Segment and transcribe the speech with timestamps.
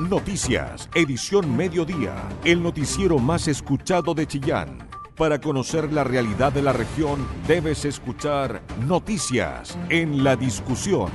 [0.00, 4.88] Noticias, edición mediodía, el noticiero más escuchado de Chillán.
[5.16, 11.12] Para conocer la realidad de la región, debes escuchar Noticias en la discusión.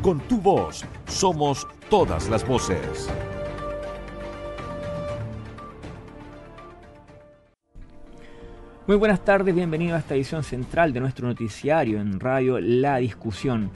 [0.00, 3.10] Con tu voz, somos todas las voces.
[8.86, 13.70] Muy buenas tardes, bienvenido a esta edición central de nuestro noticiario en Radio La Discusión.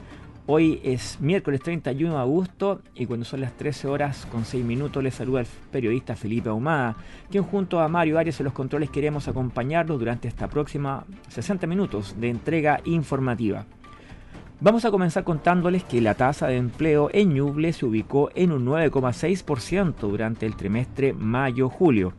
[0.49, 5.03] Hoy es miércoles 31 de agosto y cuando son las 13 horas con 6 minutos
[5.03, 6.95] les saluda el periodista Felipe Ahumada,
[7.29, 12.15] quien junto a Mario Arias en los controles queremos acompañarlos durante esta próxima 60 minutos
[12.21, 13.67] de entrega informativa.
[14.61, 18.67] Vamos a comenzar contándoles que la tasa de empleo en Ñuble se ubicó en un
[18.67, 22.13] 9,6% durante el trimestre mayo-julio.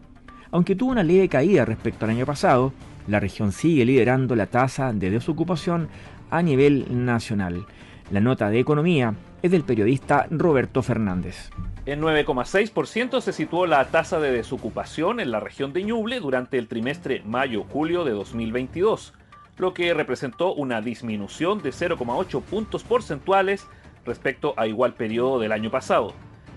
[0.52, 2.73] Aunque tuvo una leve caída respecto al año pasado,
[3.08, 5.88] la región sigue liderando la tasa de desocupación
[6.30, 7.66] a nivel nacional.
[8.10, 11.50] La nota de economía es del periodista Roberto Fernández.
[11.86, 16.70] En 9,6% se situó la tasa de desocupación en la región de Ñuble durante el
[16.70, 19.14] trimestre mayo-julio de 2022,
[19.58, 23.68] lo que representó una disminución de 0,8 puntos porcentuales
[24.06, 26.14] respecto a igual periodo del año pasado,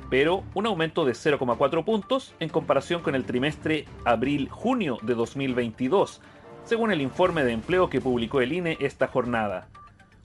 [0.08, 6.20] pero un aumento de 0,4 puntos en comparación con el trimestre abril-junio de 2022,
[6.62, 9.66] según el informe de empleo que publicó el INE esta jornada.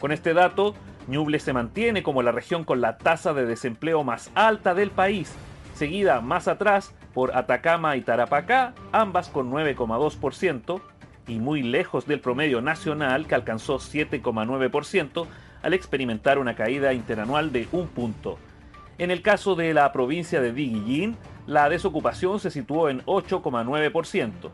[0.05, 0.75] Con este dato,
[1.07, 5.33] Ñuble se mantiene como la región con la tasa de desempleo más alta del país,
[5.73, 10.79] seguida más atrás por Atacama y Tarapacá, ambas con 9,2%,
[11.27, 15.25] y muy lejos del promedio nacional que alcanzó 7,9%
[15.63, 18.37] al experimentar una caída interanual de un punto.
[18.99, 21.17] En el caso de la provincia de Diguillín,
[21.47, 24.51] la desocupación se situó en 8,9%.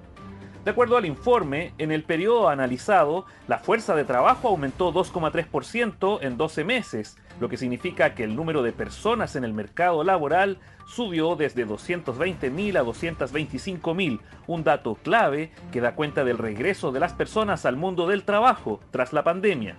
[0.63, 6.37] De acuerdo al informe, en el periodo analizado, la fuerza de trabajo aumentó 2,3% en
[6.37, 11.35] 12 meses, lo que significa que el número de personas en el mercado laboral subió
[11.35, 17.65] desde 220.000 a 225.000, un dato clave que da cuenta del regreso de las personas
[17.65, 19.75] al mundo del trabajo tras la pandemia.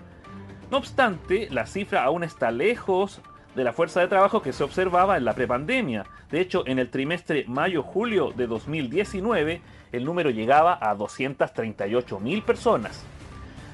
[0.72, 3.20] No obstante, la cifra aún está lejos
[3.54, 6.06] de la fuerza de trabajo que se observaba en la prepandemia.
[6.30, 9.60] De hecho, en el trimestre mayo-julio de 2019,
[9.92, 13.04] el número llegaba a 238 mil personas.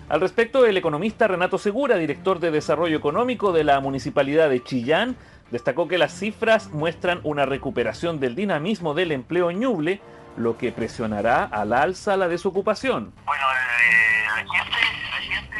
[0.08, 5.16] Al respecto, el economista Renato Segura, director de Desarrollo Económico de la Municipalidad de Chillán,
[5.50, 10.00] destacó que las cifras muestran una recuperación del dinamismo del empleo Ñuble,
[10.36, 13.12] lo que presionará al alza la desocupación.
[13.26, 15.56] Bueno, eh, la gente,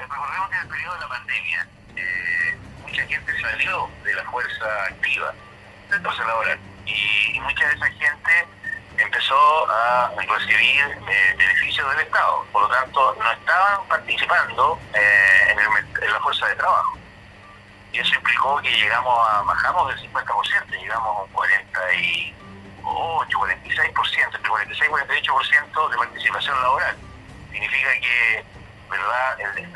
[0.00, 4.84] recordemos que en el periodo de la pandemia, eh, mucha gente salió de la fuerza
[4.88, 5.34] activa,
[5.92, 8.59] entonces laboral, y, y mucha de esa gente
[9.02, 12.46] empezó a recibir eh, beneficios del Estado.
[12.52, 15.66] Por lo tanto, no estaban participando eh, en, el,
[16.02, 16.96] en, la fuerza de trabajo.
[17.92, 24.48] Y eso implicó que llegamos a, bajamos del 50%, llegamos a un 48, 46%, entre
[24.48, 26.96] 46 y 48% de participación laboral.
[27.50, 28.44] Significa que,
[28.88, 29.66] ¿verdad?, de,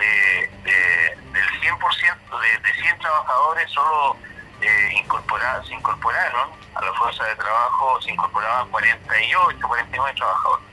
[0.62, 4.16] de, del 100%, de, de 100 trabajadores, solo
[4.64, 10.66] eh, incorporar, se incorporaron a la fuerza de trabajo, se incorporaban 48, 49 trabajadores.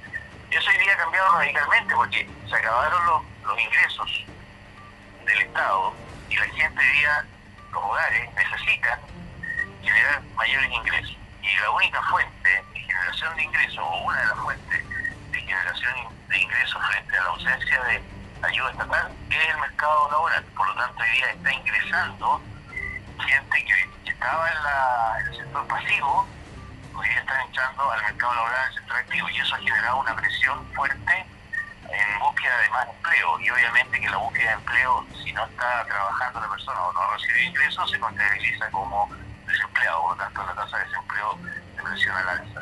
[0.50, 4.26] Eso hoy día ha cambiado radicalmente porque se acabaron los, los ingresos
[5.26, 5.94] del Estado
[6.30, 7.26] y la gente hoy día,
[7.72, 9.00] los hogares, necesitan
[9.82, 11.18] generar mayores ingresos.
[11.42, 14.90] Y la única fuente de generación de ingresos, o una de las fuentes
[15.32, 15.94] de generación
[16.30, 18.02] de ingresos frente a la ausencia de
[18.44, 20.44] ayuda estatal, es el mercado laboral.
[20.56, 22.42] Por lo tanto, hoy día está ingresando
[23.22, 26.28] gente que estaba en, la, en el sector pasivo,
[26.96, 30.16] hoy día están entrando al mercado laboral del sector activo y eso ha generado una
[30.16, 31.26] presión fuerte
[31.90, 35.86] en búsqueda de más empleo y obviamente que la búsqueda de empleo, si no está
[35.86, 39.10] trabajando la persona o no recibe ingresos, se contabiliza como
[39.46, 41.38] desempleado, por lo tanto la tasa de desempleo
[41.76, 42.62] se presiona al alza.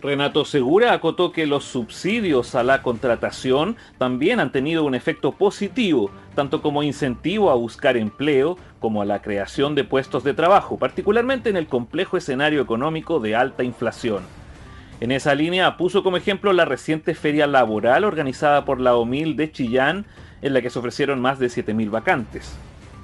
[0.00, 6.10] Renato Segura acotó que los subsidios a la contratación también han tenido un efecto positivo,
[6.34, 11.48] tanto como incentivo a buscar empleo como a la creación de puestos de trabajo, particularmente
[11.48, 14.22] en el complejo escenario económico de alta inflación.
[15.00, 19.50] En esa línea puso como ejemplo la reciente feria laboral organizada por la OMIL de
[19.50, 20.06] Chillán,
[20.42, 22.56] en la que se ofrecieron más de 7.000 vacantes.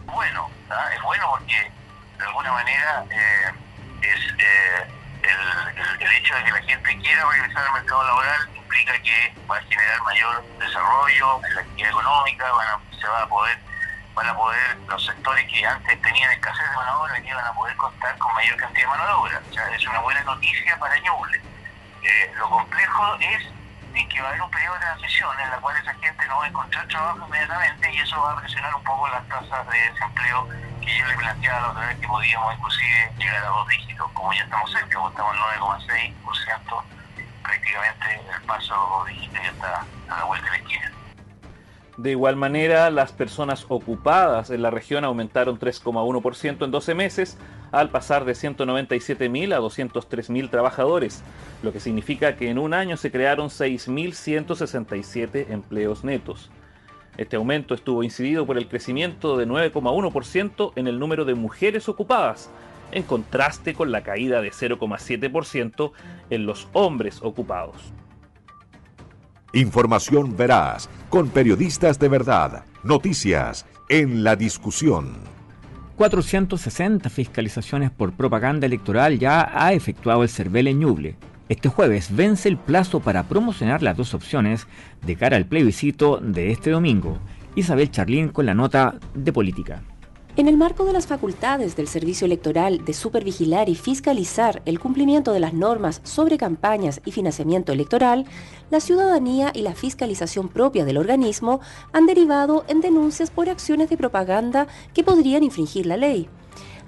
[0.06, 0.90] Bueno, ¿ah?
[0.94, 1.54] es bueno porque
[2.18, 4.32] de alguna manera eh, es...
[4.38, 9.34] Eh el, el, hecho de que la gente quiera regresar al mercado laboral implica que
[9.50, 13.58] va a generar mayor desarrollo en actividad económica, van a, se va a poder,
[14.14, 17.52] van a poder, los sectores que antes tenían escasez de mano de obra, van a
[17.54, 19.42] poder contar con mayor cantidad de mano de obra.
[19.50, 21.40] O sea, es una buena noticia para Ñuble.
[22.02, 23.52] Eh, lo complejo es
[24.08, 26.44] que va a haber un periodo de transición en la cual esa gente no va
[26.44, 30.48] a encontrar trabajo inmediatamente y eso va a presionar un poco las tasas de desempleo
[30.82, 34.32] que yo le planteaba la otra vez que podíamos inclusive llegar a dos dígitos, como
[34.32, 36.82] ya estamos cerca, estamos en 9,6%,
[37.42, 40.92] prácticamente el paso digital ya está a la vuelta de la esquina.
[41.98, 47.36] De igual manera, las personas ocupadas en la región aumentaron 3,1% en 12 meses,
[47.70, 51.22] al pasar de 197.000 a 203.000 trabajadores,
[51.62, 56.50] lo que significa que en un año se crearon 6.167 empleos netos.
[57.16, 62.50] Este aumento estuvo incidido por el crecimiento de 9,1% en el número de mujeres ocupadas,
[62.90, 65.92] en contraste con la caída de 0,7%
[66.30, 67.76] en los hombres ocupados.
[69.54, 75.16] Información veraz, con periodistas de verdad, noticias en la discusión.
[75.96, 81.16] 460 fiscalizaciones por propaganda electoral ya ha efectuado el CERVEL en Ñuble.
[81.52, 84.66] Este jueves vence el plazo para promocionar las dos opciones
[85.04, 87.18] de cara al plebiscito de este domingo.
[87.56, 89.82] Isabel Charlín con la nota de política.
[90.38, 95.34] En el marco de las facultades del Servicio Electoral de supervigilar y fiscalizar el cumplimiento
[95.34, 98.24] de las normas sobre campañas y financiamiento electoral,
[98.70, 101.60] la ciudadanía y la fiscalización propia del organismo
[101.92, 106.30] han derivado en denuncias por acciones de propaganda que podrían infringir la ley.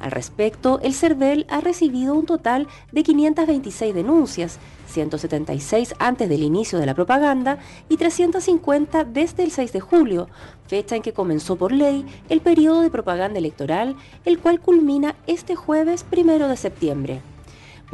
[0.00, 4.58] Al respecto, el CERVEL ha recibido un total de 526 denuncias,
[4.88, 7.58] 176 antes del inicio de la propaganda
[7.88, 10.28] y 350 desde el 6 de julio,
[10.66, 15.54] fecha en que comenzó por ley el periodo de propaganda electoral, el cual culmina este
[15.56, 17.33] jueves 1 de septiembre.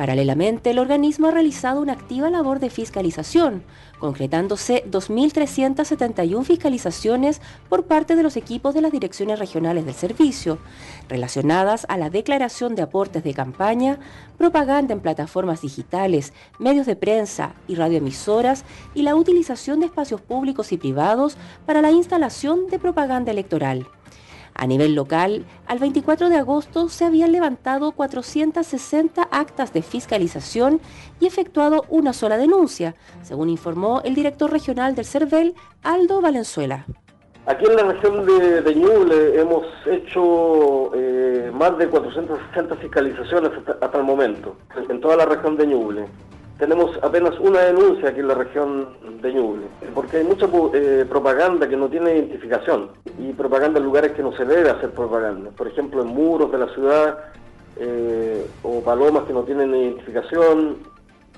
[0.00, 3.62] Paralelamente, el organismo ha realizado una activa labor de fiscalización,
[3.98, 10.56] concretándose 2.371 fiscalizaciones por parte de los equipos de las direcciones regionales del servicio,
[11.06, 13.98] relacionadas a la declaración de aportes de campaña,
[14.38, 18.64] propaganda en plataformas digitales, medios de prensa y radioemisoras
[18.94, 21.36] y la utilización de espacios públicos y privados
[21.66, 23.86] para la instalación de propaganda electoral.
[24.60, 30.82] A nivel local, al 24 de agosto se habían levantado 460 actas de fiscalización
[31.18, 36.84] y efectuado una sola denuncia, según informó el director regional del CERVEL, Aldo Valenzuela.
[37.46, 44.04] Aquí en la región de, Ñuble hemos hecho eh, más de 460 fiscalizaciones hasta, el
[44.04, 44.56] momento,
[44.90, 46.04] en toda la región de Ñuble
[46.60, 48.88] tenemos apenas una denuncia aquí en la región
[49.22, 54.12] de Ñuble, porque hay mucha eh, propaganda que no tiene identificación y propaganda en lugares
[54.12, 57.18] que no se debe hacer propaganda, por ejemplo en muros de la ciudad
[57.78, 60.76] eh, o palomas que no tienen identificación,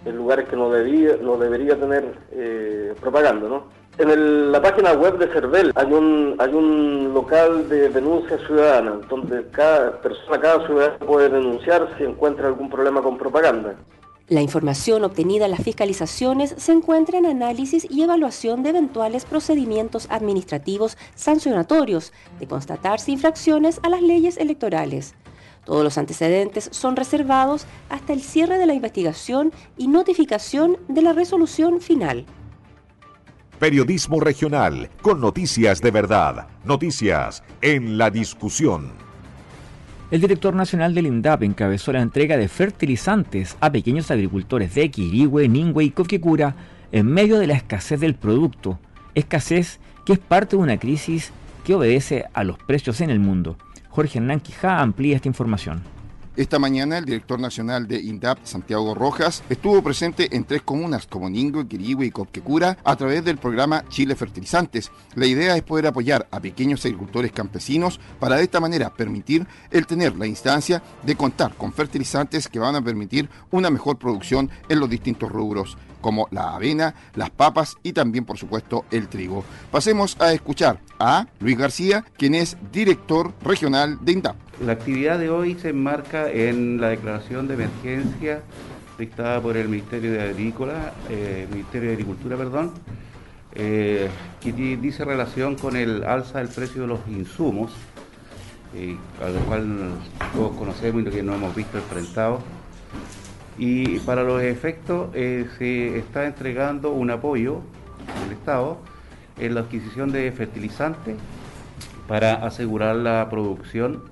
[0.05, 3.83] en lugares que no, debía, no debería tener eh, propaganda, ¿no?
[3.99, 9.47] En la página web de CERVEL hay un, hay un local de denuncia ciudadana, donde
[9.51, 13.77] cada persona, cada ciudadano puede denunciar si encuentra algún problema con propaganda.
[14.29, 20.07] La información obtenida en las fiscalizaciones se encuentra en análisis y evaluación de eventuales procedimientos
[20.11, 25.15] administrativos sancionatorios de constatarse infracciones a las leyes electorales.
[25.65, 31.13] Todos los antecedentes son reservados hasta el cierre de la investigación y notificación de la
[31.13, 32.25] resolución final.
[33.59, 39.12] Periodismo regional con noticias de verdad, noticias en la discusión.
[40.13, 45.49] El director nacional del INDAP encabezó la entrega de fertilizantes a pequeños agricultores de Quirihue,
[45.49, 46.55] Ningüe y Coquecura
[46.93, 48.79] en medio de la escasez del producto,
[49.15, 51.33] escasez que es parte de una crisis
[51.65, 53.57] que obedece a los precios en el mundo.
[53.89, 55.81] Jorge Hernán Quijá amplía esta información.
[56.35, 61.29] Esta mañana el director nacional de INDAP, Santiago Rojas, estuvo presente en tres comunas como
[61.29, 64.91] Ningo, Quirihue y Copquecura a través del programa Chile Fertilizantes.
[65.15, 69.87] La idea es poder apoyar a pequeños agricultores campesinos para de esta manera permitir el
[69.87, 74.81] tener la instancia de contar con fertilizantes que van a permitir una mejor producción en
[74.81, 79.45] los distintos rubros como la avena, las papas y también por supuesto el trigo.
[79.71, 84.37] Pasemos a escuchar a Luis García, quien es director regional de INDAP.
[84.61, 88.43] La actividad de hoy se enmarca en la declaración de emergencia
[88.99, 92.73] dictada por el Ministerio de Agrícola, eh, Ministerio de Agricultura, perdón,
[93.55, 94.09] eh,
[94.41, 97.73] que dice relación con el alza del precio de los insumos,
[98.75, 99.99] eh, al cual
[100.35, 102.43] todos conocemos y que no hemos visto enfrentados.
[103.59, 107.61] Y para los efectos se está entregando un apoyo
[108.25, 108.79] del Estado
[109.39, 111.17] en la adquisición de fertilizantes
[112.09, 114.05] para asegurar la producción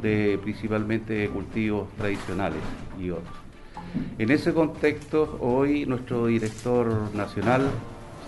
[0.00, 2.60] de principalmente cultivos tradicionales
[3.00, 3.34] y otros.
[4.18, 7.70] En ese contexto, hoy nuestro director nacional,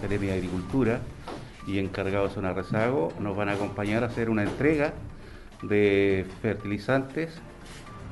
[0.00, 1.00] Seremi de Agricultura,
[1.66, 4.94] y encargado de Zona Rezago, nos van a acompañar a hacer una entrega
[5.62, 7.38] de fertilizantes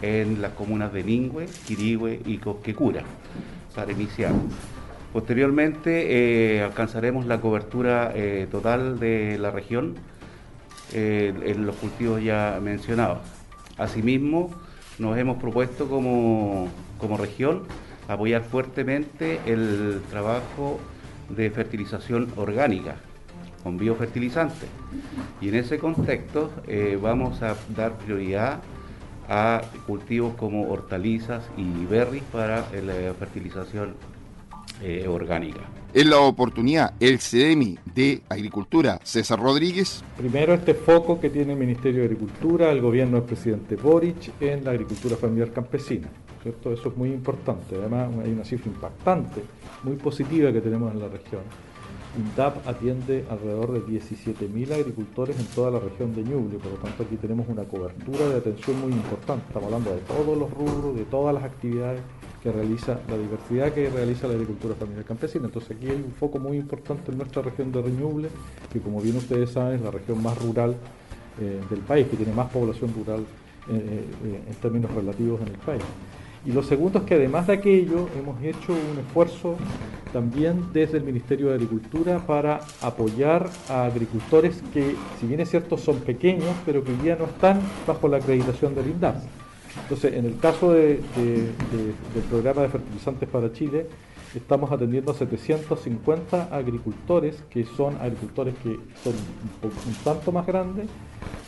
[0.02, 3.02] en las comunas de Ningüe, Quirihue y Cosquecura,
[3.74, 4.32] para iniciar.
[5.12, 8.12] Posteriormente alcanzaremos la cobertura
[8.50, 9.94] total de la región
[10.92, 13.20] en los cultivos ya mencionados.
[13.78, 14.50] Asimismo,
[14.98, 17.62] nos hemos propuesto como, como región
[18.08, 20.80] apoyar fuertemente el trabajo
[21.28, 22.96] de fertilización orgánica
[23.62, 24.68] con biofertilizantes.
[25.40, 28.60] Y en ese contexto eh, vamos a dar prioridad
[29.28, 33.94] a cultivos como hortalizas y berries para la fertilización
[34.82, 35.60] eh, orgánica.
[35.94, 40.04] En la oportunidad, el CEMI de Agricultura, César Rodríguez.
[40.18, 44.64] Primero, este foco que tiene el Ministerio de Agricultura, el gobierno del presidente Boric, en
[44.64, 46.08] la agricultura familiar campesina.
[46.42, 46.72] ¿cierto?
[46.72, 47.76] Eso es muy importante.
[47.76, 49.42] Además, hay una cifra impactante,
[49.82, 51.40] muy positiva que tenemos en la región.
[52.16, 57.02] INDAP atiende alrededor de 17.000 agricultores en toda la región de Ñuble, por lo tanto
[57.02, 59.44] aquí tenemos una cobertura de atención muy importante.
[59.48, 62.00] Estamos hablando de todos los rubros, de todas las actividades
[62.42, 65.46] que realiza, la diversidad que realiza la agricultura familiar campesina.
[65.46, 68.28] Entonces aquí hay un foco muy importante en nuestra región de Reñuble,
[68.72, 70.76] que como bien ustedes saben es la región más rural
[71.40, 73.20] eh, del país, que tiene más población rural
[73.68, 75.82] eh, eh, en términos relativos en el país.
[76.46, 79.56] Y lo segundo es que además de aquello hemos hecho un esfuerzo
[80.12, 85.76] también desde el Ministerio de Agricultura para apoyar a agricultores que, si bien es cierto,
[85.76, 89.16] son pequeños, pero que ya no están bajo la acreditación del INDAP.
[89.82, 91.00] Entonces, en el caso del
[92.30, 93.86] programa de fertilizantes para Chile,
[94.34, 99.14] estamos atendiendo a 750 agricultores, que son agricultores que son
[99.62, 100.88] un, tanto más grandes,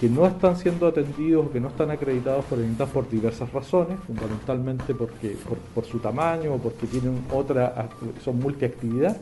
[0.01, 3.99] que no están siendo atendidos, que no están acreditados por el INDAF por diversas razones,
[4.07, 5.37] fundamentalmente porque
[5.75, 7.89] por, su tamaño o porque tienen otra,
[8.25, 9.17] son multiactividad,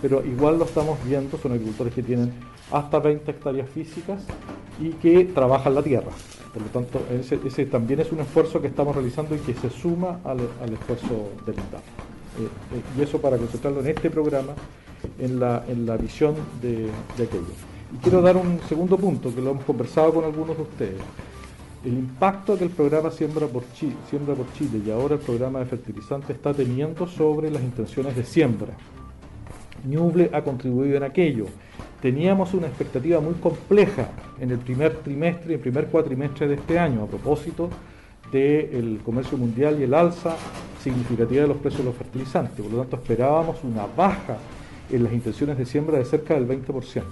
[0.00, 2.32] pero igual lo estamos viendo, son agricultores que tienen
[2.70, 4.24] hasta 20 hectáreas físicas
[4.80, 6.10] y que trabajan la tierra.
[6.52, 10.20] Por lo tanto, ese, también es un esfuerzo que estamos realizando y que se suma
[10.24, 10.40] al,
[10.72, 12.11] esfuerzo del INDAF.
[12.38, 14.52] Eh, eh, y eso para concentrarlo en este programa,
[15.18, 17.52] en la, en la visión de, aquello.
[17.94, 21.02] Y quiero dar un segundo punto, que lo hemos conversado con algunos de ustedes.
[21.84, 25.58] El impacto que el programa Siembra por, Chile, Siembra por Chile y ahora el programa
[25.58, 28.72] de fertilizante está teniendo sobre las intenciones de siembra.
[29.84, 31.46] Ñuble ha contribuido en aquello
[32.02, 34.08] teníamos una expectativa muy compleja
[34.40, 37.70] en el primer trimestre y el primer cuatrimestre de este año a propósito
[38.32, 40.34] del comercio mundial y el alza
[40.82, 42.60] significativa de los precios de los fertilizantes.
[42.60, 44.38] Por lo tanto, esperábamos una baja
[44.90, 47.02] en las intenciones de siembra de cerca del 20%.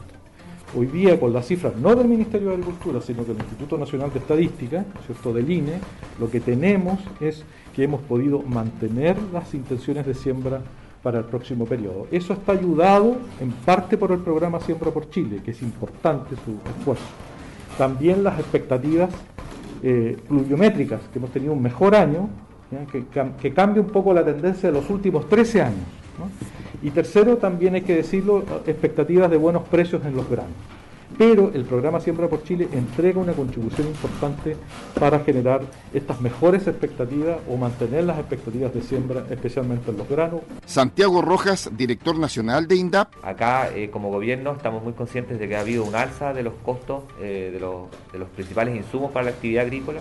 [0.76, 4.20] Hoy día, con las cifras no del Ministerio de Agricultura, sino del Instituto Nacional de
[4.20, 5.32] Estadística, ¿cierto?
[5.32, 5.80] del INE,
[6.20, 10.62] lo que tenemos es que hemos podido mantener las intenciones de siembra
[11.02, 12.06] para el próximo periodo.
[12.10, 16.52] Eso está ayudado en parte por el programa Siembra por Chile, que es importante su
[16.78, 17.04] esfuerzo.
[17.78, 19.10] También las expectativas
[19.82, 22.28] eh, pluviométricas, que hemos tenido un mejor año,
[22.92, 23.04] que,
[23.40, 25.86] que, cambia un poco la tendencia de los últimos 13 años.
[26.82, 30.54] Y tercero, también hay que decirlo, expectativas de buenos precios en los granos
[31.18, 34.56] pero el programa Siembra por Chile entrega una contribución importante
[34.98, 35.62] para generar
[35.92, 40.40] estas mejores expectativas o mantener las expectativas de siembra, especialmente en los granos.
[40.64, 43.12] Santiago Rojas, director nacional de INDAP.
[43.22, 46.54] Acá, eh, como gobierno, estamos muy conscientes de que ha habido un alza de los
[46.64, 50.00] costos eh, de, los, de los principales insumos para la actividad agrícola,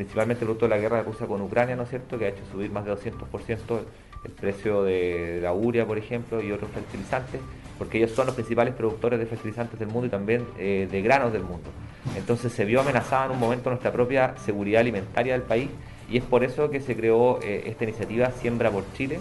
[0.00, 2.42] principalmente producto de la guerra de Rusia con Ucrania, ¿no es cierto?, que ha hecho
[2.50, 3.80] subir más de 200%
[4.24, 7.40] el precio de la urea, por ejemplo, y otros fertilizantes
[7.80, 11.32] porque ellos son los principales productores de fertilizantes del mundo y también eh, de granos
[11.32, 11.70] del mundo.
[12.14, 15.70] Entonces se vio amenazada en un momento nuestra propia seguridad alimentaria del país
[16.10, 19.18] y es por eso que se creó eh, esta iniciativa Siembra por Chile,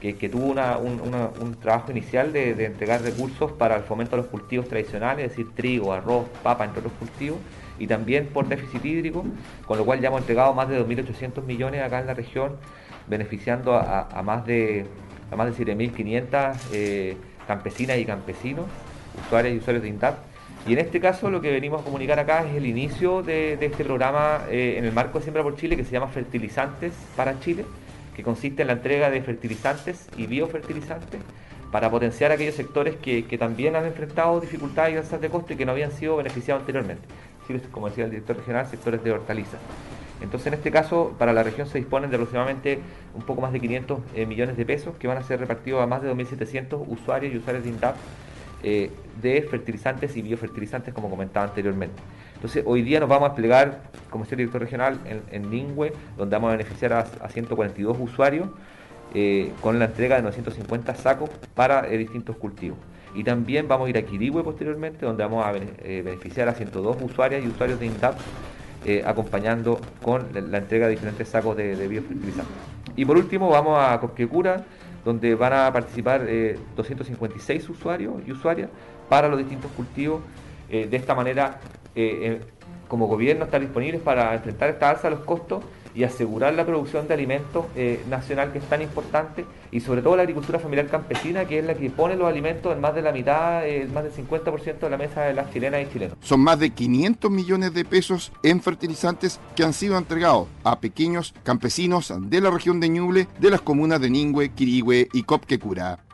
[0.00, 4.66] que, tuvo un, trabajo inicial de, de, entregar recursos para el fomento de los cultivos
[4.66, 7.38] tradicionales, es decir, trigo, arroz, papa, entre otros cultivos,
[7.80, 9.24] y también por déficit hídrico,
[9.66, 12.56] con lo cual ya hemos entregado más de 2.800 millones acá en la región,
[13.08, 14.86] beneficiando a, más de
[15.30, 18.66] de 7.500 eh, campesinas y campesinos,
[19.26, 20.18] usuarios y usuarios de INTAP.
[20.66, 23.84] Y en este caso lo que venimos a comunicar acá es el inicio de, este
[23.84, 27.64] programa eh, en el marco de Siembra por Chile que se llama Fertilizantes para Chile,
[28.14, 31.20] que consiste en la entrega de fertilizantes y biofertilizantes
[31.70, 35.64] para potenciar aquellos sectores que, también han enfrentado dificultades y alzas de costo y que
[35.64, 37.02] no habían sido beneficiados anteriormente.
[37.70, 39.60] Como decía el director regional, sectores de hortalizas.
[40.20, 42.80] Entonces, en este caso, para la región se disponen de aproximadamente
[43.14, 45.86] un poco más de 500 eh, millones de pesos que van a ser repartidos a
[45.86, 47.96] más de 2.700 usuarios y usuarios de INDAP
[48.62, 48.90] eh,
[49.22, 52.00] de fertilizantes y biofertilizantes, como comentaba anteriormente.
[52.34, 55.92] Entonces, hoy día nos vamos a desplegar, como decía el director regional, en, en Lingüe,
[56.16, 58.48] donde vamos a beneficiar a, 142 usuarios
[59.14, 62.78] eh, con la entrega de 950 sacos para distintos cultivos.
[63.14, 67.44] Y también vamos a ir a Quirihue posteriormente, donde vamos a beneficiar a 102 usuarias
[67.44, 68.18] y usuarios de INDAP
[68.84, 72.54] eh, acompañando con la entrega de diferentes sacos de, biofertilizantes.
[72.96, 74.64] Y por último vamos a Cosquecura,
[75.04, 76.26] donde van a participar
[76.76, 78.70] 256 usuarios y usuarias
[79.08, 80.22] para los distintos cultivos.
[80.68, 81.58] de esta manera,
[82.86, 87.08] como gobierno, estar disponibles para enfrentar esta alza de los costos y asegurar la producción
[87.08, 91.44] de alimentos eh, nacional que es tan importante y sobre todo la agricultura familiar campesina
[91.44, 94.12] que es la que pone los alimentos en más de la mitad, eh, más del
[94.12, 96.16] 50% de la mesa de las chilenas y chilenos.
[96.20, 101.34] Son más de 500 millones de pesos en fertilizantes que han sido entregados a pequeños
[101.42, 106.09] campesinos de la región de Ñuble, de las comunas de Ningüe, Quirigüe y Copquecura.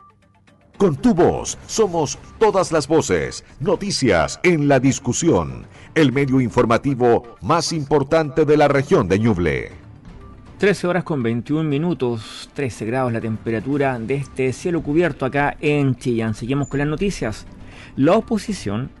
[0.77, 5.65] Con tu voz somos todas las voces, noticias en la discusión,
[5.95, 9.71] el medio informativo más importante de la región de Ñuble.
[10.59, 15.95] 13 horas con 21 minutos, 13 grados la temperatura de este cielo cubierto acá en
[15.95, 16.35] Chillán.
[16.35, 17.47] Seguimos con las noticias.
[17.95, 18.91] La oposición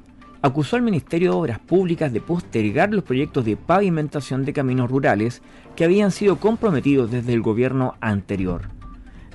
[0.41, 5.43] acusó al Ministerio de Obras Públicas de postergar los proyectos de pavimentación de caminos rurales
[5.75, 8.76] que habían sido comprometidos desde el gobierno anterior.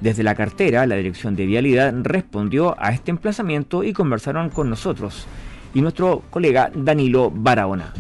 [0.03, 5.29] Desde la cartera, la Dirección de Vialidad respondió a este emplazamiento y conversaron con nosotros
[5.75, 7.95] y nuestro colega Danilo Barahona.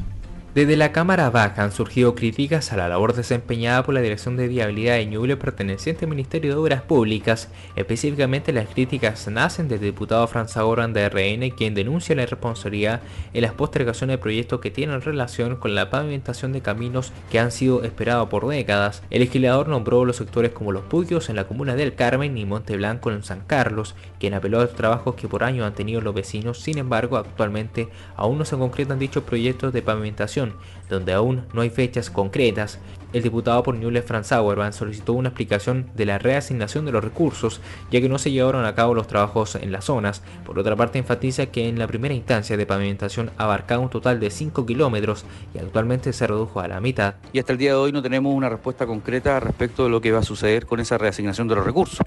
[0.54, 4.48] Desde la Cámara Baja han surgido críticas a la labor desempeñada por la Dirección de
[4.48, 7.48] Viabilidad de Ñuble perteneciente al Ministerio de Obras Públicas.
[7.74, 13.00] Específicamente las críticas nacen del diputado Franz Agoran de RN, quien denuncia la irresponsabilidad
[13.32, 17.50] en las postergaciones de proyectos que tienen relación con la pavimentación de caminos que han
[17.50, 19.02] sido esperados por décadas.
[19.08, 22.76] El legislador nombró los sectores como Los Pugios en la comuna del Carmen y Monte
[22.76, 26.14] Blanco en San Carlos, quien apeló a los trabajos que por años han tenido los
[26.14, 26.58] vecinos.
[26.58, 31.62] Sin embargo, actualmente aún no se concretan dichos proyectos de pavimentación información donde aún no
[31.62, 32.78] hay fechas concretas
[33.12, 37.60] el diputado por Ñuble Franz Auerbach solicitó una explicación de la reasignación de los recursos,
[37.90, 40.22] ya que no se llevaron a cabo los trabajos en las zonas.
[40.46, 44.30] Por otra parte, enfatiza que en la primera instancia de pavimentación abarcaba un total de
[44.30, 47.16] 5 kilómetros y actualmente se redujo a la mitad.
[47.34, 50.10] Y hasta el día de hoy no tenemos una respuesta concreta respecto de lo que
[50.10, 51.98] va a suceder con esa reasignación de los recursos.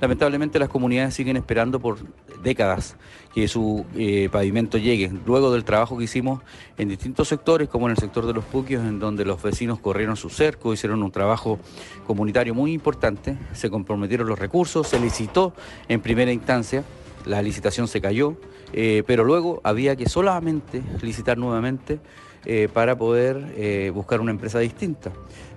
[0.00, 1.98] Lamentablemente las comunidades siguen esperando por
[2.40, 2.96] décadas
[3.34, 6.42] que su eh, pavimento llegue, luego del trabajo que hicimos
[6.78, 10.16] en distintos sectores, como en el sector de los puquios, en donde los vecinos corrieron
[10.16, 11.58] su ser hicieron un trabajo
[12.06, 15.52] comunitario muy importante, se comprometieron los recursos, se licitó
[15.88, 16.84] en primera instancia,
[17.26, 18.36] la licitación se cayó,
[18.72, 22.00] eh, pero luego había que solamente licitar nuevamente
[22.44, 25.12] eh, para poder eh, buscar una empresa distinta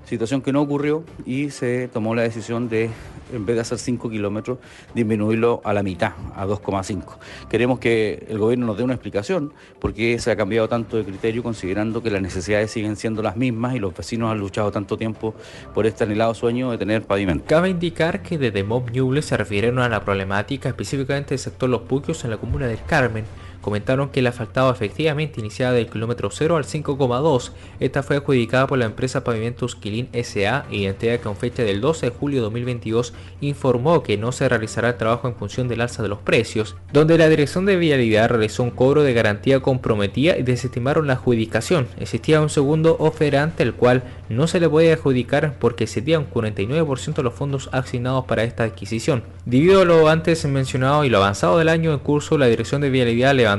[0.06, 2.90] situación que no ocurrió y se tomó la decisión de,
[3.34, 4.60] en vez de hacer 5 kilómetros,
[4.94, 7.18] disminuirlo a la mitad, a 2,5.
[7.50, 11.04] Queremos que el gobierno nos dé una explicación por qué se ha cambiado tanto de
[11.04, 14.98] criterio considerando que las necesidades siguen siendo las mismas y los vecinos han luchado tanto
[14.98, 15.36] tiempo
[15.74, 17.46] por este anhelado sueño de tener pavimento.
[17.48, 21.82] Cabe indicar que desde Mob Ñuble se refirieron a la problemática específicamente del sector Los
[21.82, 23.26] Puquios en la comuna del Carmen,
[23.66, 27.50] comentaron que la faltaba efectivamente iniciada del kilómetro 0 al 5,2.
[27.80, 32.06] Esta fue adjudicada por la empresa Pavimentos Quilín SA, identidad que con fecha del 12
[32.06, 36.04] de julio de 2022 informó que no se realizará el trabajo en función del alza
[36.04, 40.44] de los precios, donde la Dirección de Vialidad realizó un cobro de garantía comprometida y
[40.44, 41.88] desestimaron la adjudicación.
[42.00, 47.16] Existía un segundo oferante el cual no se le puede adjudicar porque sería un 49%
[47.16, 49.24] de los fondos asignados para esta adquisición.
[49.46, 52.92] Debido a lo antes mencionado y lo avanzado del año en curso, la Dirección de
[52.92, 53.55] Vialidad levantó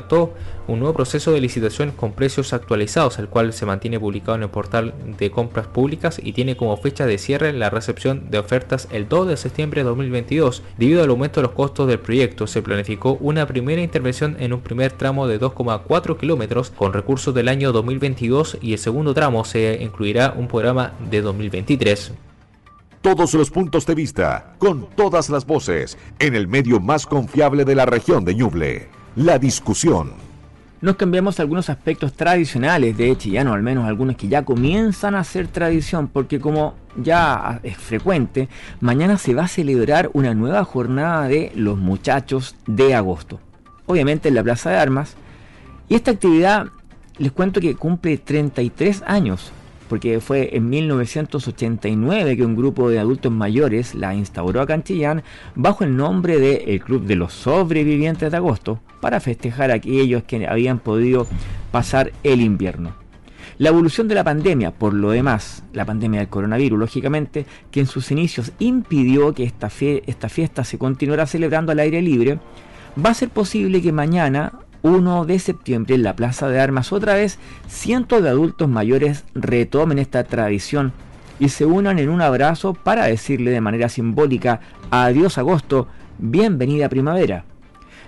[0.69, 4.51] un nuevo proceso de licitación con precios actualizados, el cual se mantiene publicado en el
[4.51, 9.09] portal de compras públicas y tiene como fecha de cierre la recepción de ofertas el
[9.09, 10.63] 2 de septiembre de 2022.
[10.79, 14.61] Debido al aumento de los costos del proyecto, se planificó una primera intervención en un
[14.61, 19.79] primer tramo de 2,4 kilómetros con recursos del año 2022 y el segundo tramo se
[19.81, 22.13] incluirá un programa de 2023
[23.03, 27.77] todos los puntos de vista, con todas las voces, en el medio más confiable de
[27.77, 30.13] la región de Ñuble la discusión.
[30.83, 35.49] Nos cambiamos algunos aspectos tradicionales de Chillano, al menos algunos que ya comienzan a ser
[35.49, 38.51] tradición, porque como ya es frecuente,
[38.81, 43.41] mañana se va a celebrar una nueva jornada de los muchachos de agosto.
[43.87, 45.17] Obviamente en la Plaza de Armas.
[45.89, 46.67] Y esta actividad
[47.17, 49.53] les cuento que cumple 33 años
[49.89, 55.23] porque fue en 1989 que un grupo de adultos mayores la instauró a Canchillán
[55.55, 60.25] bajo el nombre de el Club de los Sobrevivientes de Agosto para festejar a aquellos
[60.25, 61.27] que habían podido
[61.71, 62.95] pasar el invierno.
[63.59, 67.87] La evolución de la pandemia, por lo demás, la pandemia del coronavirus, lógicamente, que en
[67.87, 72.39] sus inicios impidió que esta, esta fiesta se continuara celebrando al aire libre,
[73.03, 74.53] va a ser posible que mañana
[74.87, 79.99] 1 de septiembre en la Plaza de Armas otra vez cientos de adultos mayores retomen
[79.99, 80.93] esta tradición
[81.41, 84.61] y se unan en un abrazo para decirle de manera simbólica
[84.93, 87.45] adiós agosto, bienvenida primavera.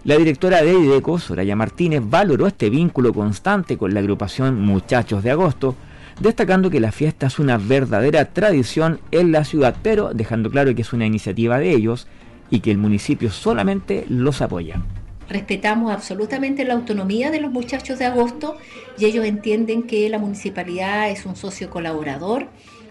[0.04, 5.32] La directora de IDECO, Soraya Martínez, valoró este vínculo constante con la agrupación Muchachos de
[5.32, 5.74] Agosto,
[6.20, 10.82] destacando que la fiesta es una verdadera tradición en la ciudad, pero dejando claro que
[10.82, 12.06] es una iniciativa de ellos
[12.50, 14.80] y que el municipio solamente los apoya.
[15.28, 18.56] Respetamos absolutamente la autonomía de los muchachos de agosto
[18.98, 22.48] y ellos entienden que la municipalidad es un socio colaborador.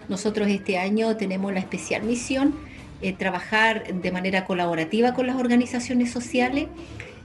[0.07, 2.53] Nosotros este año tenemos la especial misión
[3.01, 6.67] eh, trabajar de manera colaborativa con las organizaciones sociales,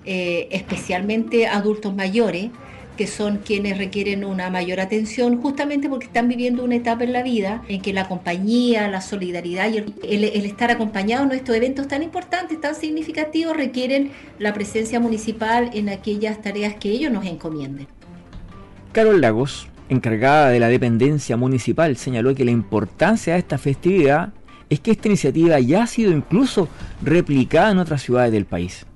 [0.04, 2.50] eh, especialmente adultos mayores,
[2.96, 7.22] que son quienes requieren una mayor atención justamente porque están viviendo una etapa en la
[7.22, 12.02] vida en que la compañía, la solidaridad y el, estar acompañado en estos eventos tan
[12.02, 17.86] importantes, tan significativos, requieren la presencia municipal en aquellas tareas que ellos nos encomienden.
[18.92, 24.32] Carol Lagos, encargada de la dependencia municipal, señaló que la importancia de esta festividad
[24.68, 26.68] es que esta iniciativa ya ha sido incluso
[27.02, 28.86] replicada en otras ciudades del país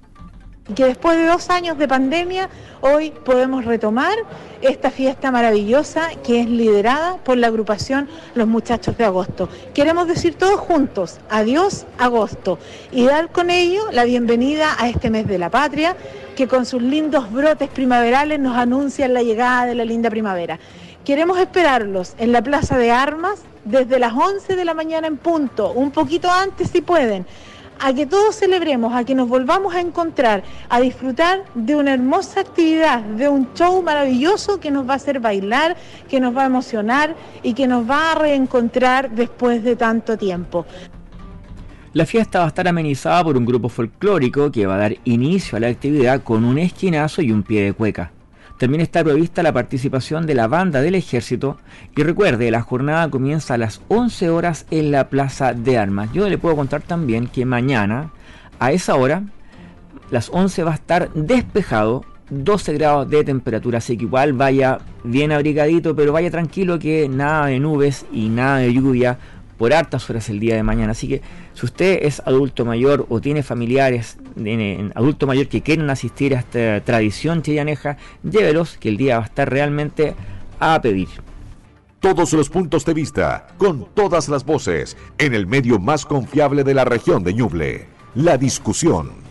[0.74, 2.48] que después de dos años de pandemia
[2.80, 4.16] hoy podemos retomar
[4.62, 9.48] esta fiesta maravillosa que es liderada por la agrupación Los Muchachos de Agosto.
[9.74, 12.58] Queremos decir todos juntos, adiós agosto,
[12.90, 15.96] y dar con ello la bienvenida a este mes de la patria
[16.34, 20.58] que con sus lindos brotes primaverales nos anuncian la llegada de la linda primavera.
[21.04, 25.70] Queremos esperarlos en la Plaza de Armas desde las 11 de la mañana en punto,
[25.70, 27.26] un poquito antes si pueden
[27.80, 32.40] a que todos celebremos, a que nos volvamos a encontrar, a disfrutar de una hermosa
[32.40, 35.76] actividad, de un show maravilloso que nos va a hacer bailar,
[36.08, 40.66] que nos va a emocionar y que nos va a reencontrar después de tanto tiempo.
[41.92, 45.56] La fiesta va a estar amenizada por un grupo folclórico que va a dar inicio
[45.56, 48.12] a la actividad con un esquinazo y un pie de cueca.
[48.58, 51.58] También está prevista la participación de la banda del ejército
[51.94, 56.10] y recuerde, la jornada comienza a las 11 horas en la Plaza de Armas.
[56.14, 58.12] Yo le puedo contar también que mañana
[58.58, 59.24] a esa hora,
[60.10, 65.32] las 11 va a estar despejado, 12 grados de temperatura, así que igual vaya bien
[65.32, 69.18] abrigadito, pero vaya tranquilo que nada de nubes y nada de lluvia
[69.58, 70.92] por hartas horas el día de mañana.
[70.92, 71.22] Así que
[71.54, 76.40] si usted es adulto mayor o tiene familiares en adulto mayor que quieren asistir a
[76.40, 80.14] esta tradición chillaneja, llévelos que el día va a estar realmente
[80.60, 81.08] a pedir.
[82.00, 86.74] Todos los puntos de vista, con todas las voces, en el medio más confiable de
[86.74, 87.86] la región de Ñuble.
[88.14, 89.26] La discusión.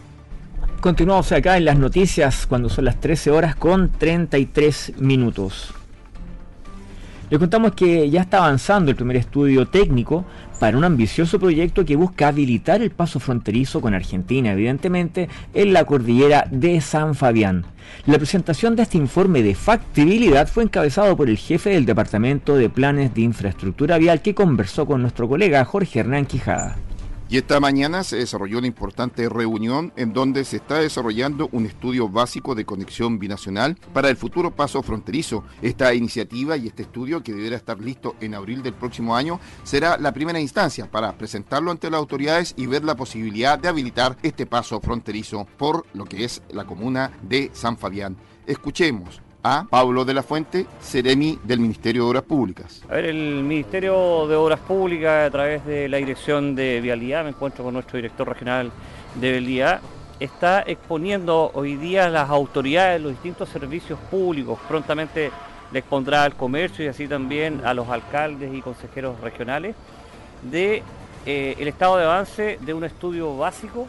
[0.81, 5.73] Continuamos acá en las noticias cuando son las 13 horas con 33 minutos.
[7.29, 10.25] Le contamos que ya está avanzando el primer estudio técnico
[10.59, 15.85] para un ambicioso proyecto que busca habilitar el paso fronterizo con Argentina, evidentemente, en la
[15.85, 17.65] cordillera de San Fabián.
[18.05, 22.69] La presentación de este informe de factibilidad fue encabezado por el jefe del Departamento de
[22.69, 26.77] Planes de Infraestructura Vial que conversó con nuestro colega Jorge Hernán Quijada.
[27.27, 32.07] Y esta mañana se desarrolló una importante reunión en donde se está desarrollando un estudio
[32.07, 35.43] básico de conexión binacional para el futuro paso fronterizo.
[35.63, 39.97] Esta iniciativa y este estudio, que deberá estar listo en abril del próximo año, será
[39.97, 44.45] la primera instancia para presentarlo ante las autoridades y ver la posibilidad de habilitar este
[44.45, 48.17] paso fronterizo por lo que es la comuna de San Fabián.
[48.45, 52.81] Escuchemos a Pablo de la Fuente, Ceremi del Ministerio de Obras Públicas.
[52.89, 57.29] A ver, el Ministerio de Obras Públicas, a través de la Dirección de Vialidad, me
[57.29, 58.71] encuentro con nuestro director regional
[59.13, 59.81] de Vialidad,
[60.19, 65.29] está exponiendo hoy día las autoridades, los distintos servicios públicos, prontamente
[65.71, 69.75] le expondrá al comercio y así también a los alcaldes y consejeros regionales,
[70.41, 70.81] de
[71.27, 73.87] eh, el estado de avance de un estudio básico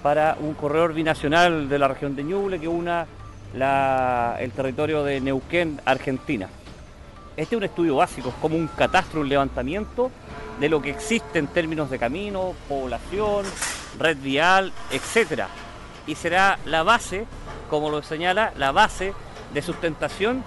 [0.00, 3.04] para un corredor binacional de la región de Ñuble que una
[3.54, 6.48] el territorio de Neuquén, Argentina.
[7.36, 10.10] Este es un estudio básico, es como un catastro, un levantamiento
[10.60, 13.44] de lo que existe en términos de camino, población,
[13.98, 15.44] red vial, etc.
[16.06, 17.26] Y será la base,
[17.70, 19.14] como lo señala, la base
[19.52, 20.44] de sustentación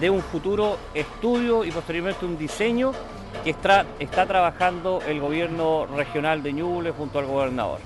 [0.00, 2.92] de un futuro estudio y posteriormente un diseño
[3.42, 7.80] que está, está trabajando el gobierno regional de Ñuble junto al gobernador.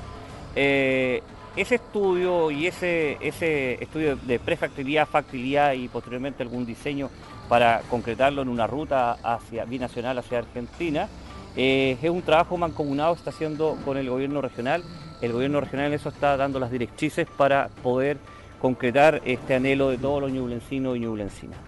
[0.55, 1.23] Eh,
[1.57, 7.11] ese estudio y ese, ese estudio de prefactibilidad, factibilidad y posteriormente algún diseño
[7.49, 11.09] para concretarlo en una ruta hacia binacional hacia Argentina,
[11.57, 14.83] eh, es un trabajo mancomunado que está haciendo con el gobierno regional.
[15.21, 18.17] El gobierno regional en eso está dando las directrices para poder
[18.61, 21.59] concretar este anhelo de todos los ñublencinos y ñublencinas.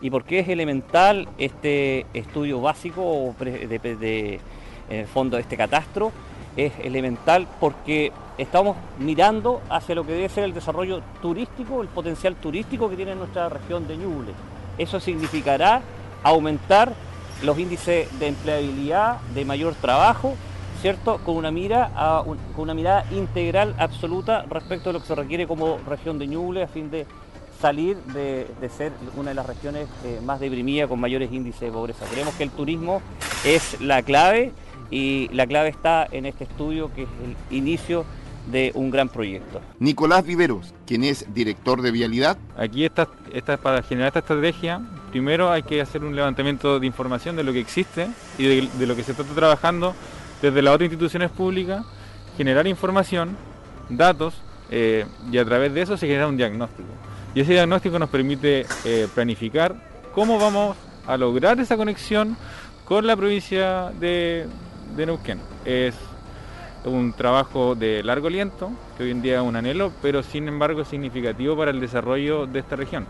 [0.00, 4.40] ¿Y por qué es elemental este estudio básico de,
[4.90, 6.12] en el fondo, este catastro?
[6.56, 12.36] Es elemental porque estamos mirando hacia lo que debe ser el desarrollo turístico, el potencial
[12.36, 14.32] turístico que tiene nuestra región de Ñuble.
[14.78, 15.82] Eso significará
[16.22, 16.92] aumentar
[17.42, 20.34] los índices de empleabilidad, de mayor trabajo,
[20.80, 21.18] ¿cierto?
[21.18, 21.90] Con una, mira
[22.24, 26.62] con una mirada integral absoluta respecto a lo que se requiere como región de Ñuble
[26.62, 27.06] a fin de
[27.60, 28.46] salir de,
[28.76, 32.06] ser una de las regiones eh, más deprimidas con mayores índices de pobreza.
[32.10, 33.02] Creemos que el turismo
[33.44, 34.52] es la clave
[34.90, 38.04] y la clave está en este estudio que es el inicio
[38.50, 39.60] de un gran proyecto.
[39.78, 42.38] Nicolás Viveros, quien es director de Vialidad.
[42.56, 44.80] Aquí está, está para generar esta estrategia.
[45.10, 48.08] Primero hay que hacer un levantamiento de información de lo que existe
[48.38, 49.94] y de, lo que se está trabajando
[50.42, 51.84] desde las otras instituciones públicas,
[52.36, 53.36] generar información,
[53.88, 54.34] datos,
[54.70, 56.88] eh, y a través de eso se genera un diagnóstico.
[57.34, 59.74] Y ese diagnóstico nos permite eh, planificar
[60.14, 62.36] cómo vamos a lograr esa conexión
[62.84, 64.46] con la provincia de,
[64.96, 65.40] de Neuquén.
[65.64, 65.94] Es
[66.88, 70.84] un trabajo de largo aliento, que hoy en día es un anhelo, pero sin embargo
[70.84, 73.06] significativo para el desarrollo de esta región.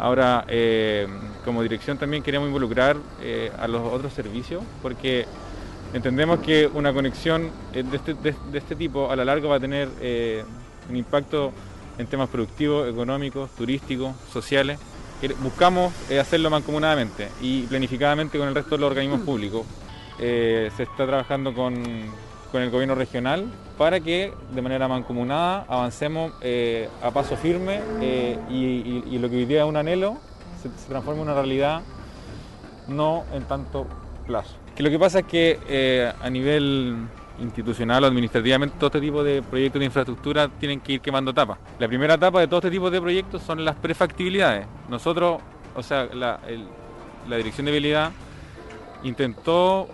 [0.00, 1.06] Ahora, eh,
[1.44, 5.26] como dirección también queremos involucrar eh, a los otros servicios, porque
[5.92, 9.60] entendemos que una conexión eh, de este, de, este tipo a la larga va a
[9.60, 9.90] tener
[10.88, 11.52] un impacto
[11.98, 14.80] en temas productivos, económicos, turísticos, sociales.
[15.42, 19.66] Buscamos hacerlo mancomunadamente y planificadamente con el resto de los organismos públicos.
[20.16, 21.74] se está trabajando con,
[22.50, 23.46] con el gobierno regional
[23.78, 29.44] para que de manera mancomunada avancemos eh, a paso firme eh, y, lo que hoy
[29.44, 30.18] día es un anhelo
[30.62, 31.82] se, transforme en una realidad
[32.88, 33.86] no en tanto
[34.26, 34.56] plazo.
[34.74, 36.96] Que lo que pasa es que eh, a nivel
[37.40, 41.58] institucional o administrativamente todo este tipo de proyectos de infraestructura tienen que ir quemando etapas.
[41.78, 44.66] La primera etapa de todo este tipo de proyectos son las prefactibilidades.
[44.88, 45.40] Nosotros,
[45.74, 46.40] o sea, la,
[47.28, 48.12] la Dirección de Vialidad
[49.02, 49.88] intentó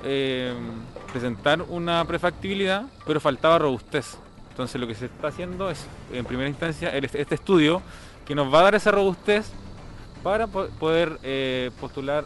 [1.12, 4.18] presentar una prefactibilidad, pero faltaba robustez.
[4.50, 7.82] Entonces lo que se está haciendo es, en primera instancia, este estudio
[8.24, 9.50] que nos va a dar esa robustez
[10.22, 12.24] para poder eh, postular,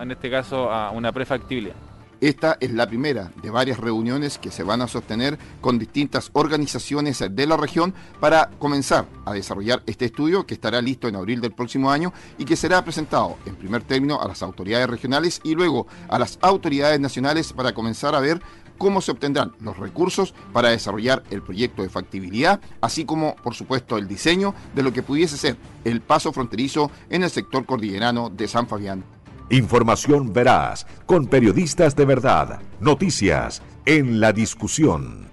[0.00, 1.76] en este caso, a una prefactibilidad.
[2.20, 7.24] Esta es la primera de varias reuniones que se van a sostener con distintas organizaciones
[7.30, 11.52] de la región para comenzar a desarrollar este estudio que estará listo en abril del
[11.52, 15.86] próximo año y que será presentado en primer término a las autoridades regionales y luego
[16.08, 18.42] a las autoridades nacionales para comenzar a ver
[18.76, 23.96] cómo se obtendrán los recursos para desarrollar el proyecto de factibilidad, así como, por supuesto,
[23.96, 28.48] el diseño de lo que pudiese ser el paso fronterizo en el sector cordillerano de
[28.48, 29.04] San Fabián.
[29.52, 32.60] Información veraz, con periodistas de verdad.
[32.80, 35.26] Noticias en la discusión.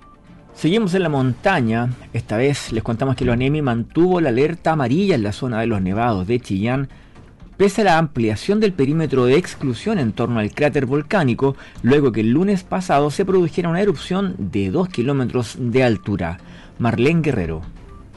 [0.56, 1.94] Seguimos en la montaña.
[2.14, 5.68] Esta vez les contamos que la ONEMI mantuvo la alerta amarilla en la zona de
[5.68, 6.90] los nevados de Chillán,
[7.58, 12.22] pese a la ampliación del perímetro de exclusión en torno al cráter volcánico, luego que
[12.22, 16.40] el lunes pasado se produjera una erupción de 2 kilómetros de altura.
[16.80, 17.62] Marlene Guerrero.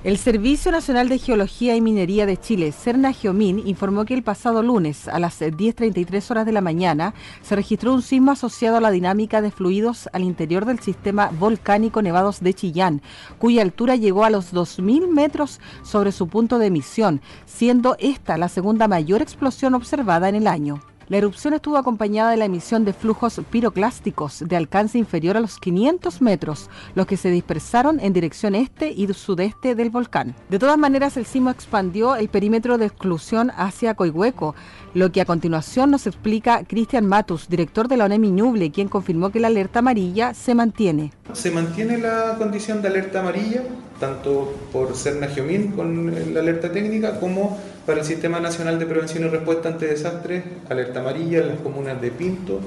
[0.03, 4.63] El Servicio Nacional de Geología y Minería de Chile, Cerna Geomin, informó que el pasado
[4.63, 8.91] lunes a las 10.33 horas de la mañana se registró un sismo asociado a la
[8.91, 13.03] dinámica de fluidos al interior del sistema volcánico Nevados de Chillán,
[13.37, 18.49] cuya altura llegó a los 2.000 metros sobre su punto de emisión, siendo esta la
[18.49, 20.81] segunda mayor explosión observada en el año.
[21.11, 25.59] La erupción estuvo acompañada de la emisión de flujos piroclásticos de alcance inferior a los
[25.59, 30.37] 500 metros, los que se dispersaron en dirección este y sudeste del volcán.
[30.51, 34.55] De todas maneras, el sismo expandió el perímetro de exclusión hacia Coihueco,
[34.94, 39.31] lo que a continuación nos explica Cristian Matus, director de la ONEMI Ñuble, quien confirmó
[39.31, 41.12] que la alerta amarilla se mantiene.
[41.33, 43.62] Se mantiene la condición de alerta amarilla,
[43.98, 49.24] tanto por Cerna Geomín con la alerta técnica como para el Sistema Nacional de Prevención
[49.24, 52.61] y Respuesta ante Desastres, alerta amarilla en las comunas de Pinto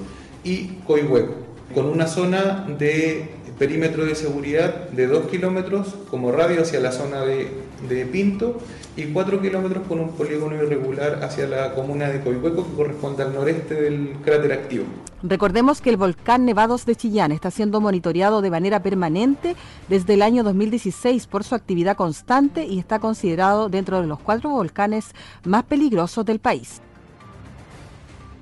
[0.44, 1.36] y Coihueco,
[1.74, 7.22] con una zona de perímetro de seguridad de 2 kilómetros como radio hacia la zona
[7.22, 7.64] de,
[8.12, 8.60] Pinto
[8.96, 13.34] y 4 kilómetros con un polígono irregular hacia la comuna de Coihueco que corresponde al
[13.34, 14.86] noreste del cráter activo.
[15.22, 19.56] Recordemos que el volcán Nevados de Chillán está siendo monitoreado de manera permanente
[19.90, 24.50] desde el año 2016 por su actividad constante y está considerado dentro de los cuatro
[24.50, 25.12] volcanes
[25.46, 26.82] más peligrosos del país.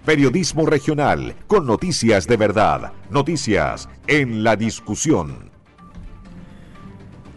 [0.05, 5.51] Periodismo regional con noticias de verdad, noticias en la discusión.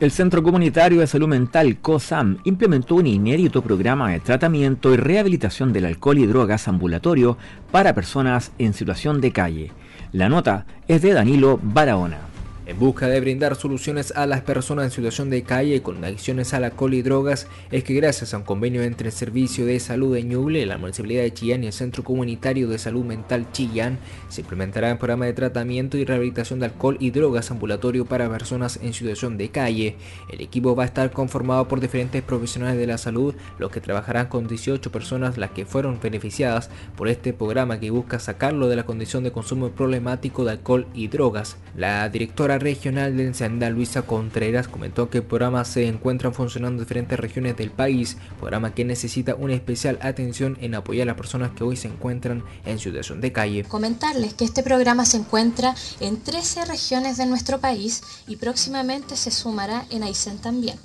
[0.00, 5.74] El Centro Comunitario de Salud Mental COSAM implementó un inédito programa de tratamiento y rehabilitación
[5.74, 7.37] del alcohol y drogas ambulatorio
[7.70, 9.72] para personas en situación de calle.
[10.12, 12.34] La nota es de Danilo Barahona.
[12.66, 16.64] En busca de brindar soluciones a las personas en situación de calle con adicciones al
[16.64, 20.22] alcohol y drogas, es que gracias a un convenio entre el Servicio de Salud de
[20.22, 23.98] Ñuble, la Municipalidad de Chillán y el Centro Comunitario de Salud Mental Chillán,
[24.31, 28.79] se implementará un programa de tratamiento y rehabilitación de alcohol y drogas ambulatorio para personas
[28.83, 29.96] en situación de calle.
[30.33, 34.29] El equipo va a estar conformado por diferentes profesionales de la salud, los que trabajarán
[34.29, 38.87] con 18 personas las que fueron beneficiadas por este programa que busca sacarlo de la
[38.87, 41.59] condición de consumo problemático de alcohol y drogas.
[41.77, 46.87] La directora regional del Senda, Luisa Contreras, comentó que el programa se encuentra funcionando en
[46.87, 51.53] diferentes regiones del país, programa que necesita una especial atención en apoyar a las personas
[51.53, 53.64] que hoy se encuentran en situación de calle.
[53.64, 59.31] Comentarles que este programa se encuentra en 13 regiones de nuestro país y próximamente se
[59.31, 60.79] sumará en Aysén también.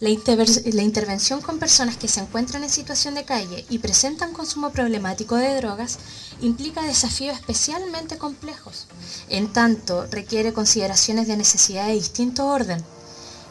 [0.00, 5.34] La, intervención con personas que se encuentran en situación de calle y presentan consumo problemático
[5.34, 5.98] de drogas
[6.40, 8.86] implica desafíos especialmente complejos,
[9.28, 12.84] en tanto requiere consideraciones de necesidad de distinto orden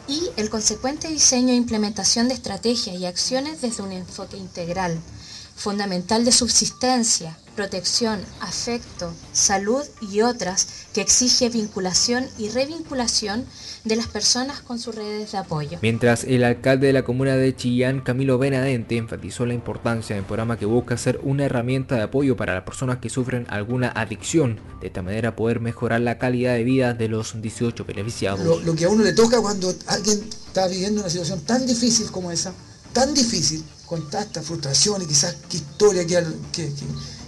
[0.08, 4.98] y el consecuente diseño e implementación de estrategias y acciones desde un enfoque integral,
[5.54, 13.44] fundamental de subsistencia, protección, afecto, salud y otras que exige vinculación y revinculación
[13.82, 15.76] de las personas con sus redes de apoyo.
[15.82, 20.56] Mientras el alcalde de la comuna de Chillán, Camilo Benadente, enfatizó la importancia del programa
[20.56, 24.86] que busca ser una herramienta de apoyo para las personas que sufren alguna adicción, de
[24.86, 28.38] esta manera poder mejorar la calidad de vida de los 18 beneficiados.
[28.38, 32.08] Lo, lo que a uno le toca cuando alguien está viviendo una situación tan difícil
[32.12, 32.52] como esa,
[32.92, 36.72] tan difícil, con tanta frustración y quizás qué historia que, que,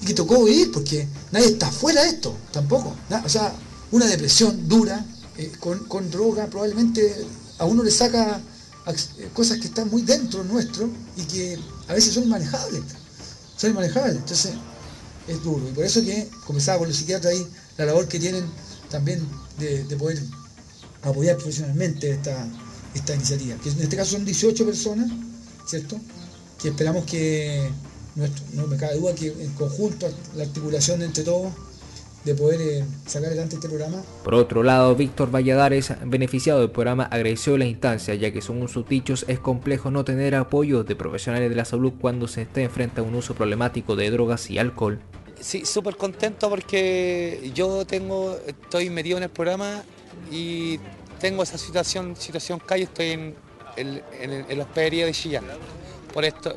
[0.01, 2.97] y que tocó vivir, porque nadie está fuera de esto, tampoco.
[3.25, 3.53] O sea,
[3.93, 5.05] una depresión dura,
[5.37, 7.15] eh, con, droga, probablemente
[7.59, 8.41] a uno le saca
[8.87, 11.59] eh, cosas que están muy dentro nuestro y que
[11.89, 12.83] a veces son manejables.
[13.57, 14.17] Son manejables.
[14.17, 14.53] Entonces,
[15.29, 15.69] es duro.
[15.69, 18.45] Y por eso que comenzaba con los psiquiatras ahí, la labor que tienen
[18.91, 19.27] también
[19.59, 20.19] de, poder
[21.03, 22.49] apoyar profesionalmente esta,
[22.95, 23.57] esta iniciativa.
[23.57, 25.11] Que en este caso son 18 personas,
[25.67, 25.99] ¿cierto?
[26.61, 27.71] Que esperamos que
[28.55, 31.53] no me cabe duda que en conjunto, la articulación entre todos,
[32.25, 34.03] de poder eh, sacar adelante este programa.
[34.25, 38.87] Por otro lado, Víctor Valladares, beneficiado del programa, agradeció la instancia, ya que según sus
[38.87, 43.01] dichos es complejo no tener apoyo de profesionales de la salud cuando se esté enfrente
[43.01, 45.01] a un uso problemático de drogas y alcohol.
[45.41, 49.83] Sí, súper contento porque yo tengo, estoy metido en el programa
[50.31, 50.79] y
[51.19, 53.35] tengo esa situación, situación calle, estoy en,
[53.77, 55.45] en la hospedería de Chillán
[56.13, 56.57] por esto,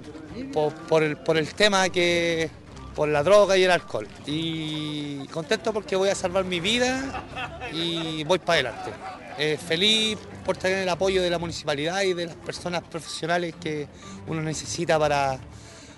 [0.88, 2.50] por, el, por el tema que
[2.96, 4.08] por la droga y el alcohol.
[4.26, 7.24] Y contento porque voy a salvar mi vida
[7.72, 8.92] y voy para adelante.
[9.38, 13.88] Eh, feliz por tener el apoyo de la municipalidad y de las personas profesionales que
[14.28, 15.40] uno necesita para,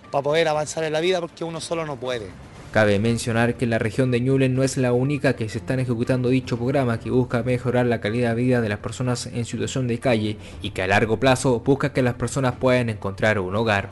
[0.09, 2.29] para poder avanzar en la vida porque uno solo no puede.
[2.75, 6.27] Cabe mencionar que la región de Ñuble no es la única que se están ejecutando
[6.27, 9.97] dicho programa que busca mejorar la calidad de vida de las personas en situación de
[10.01, 13.91] calle y que a largo plazo busca que las personas puedan encontrar un hogar.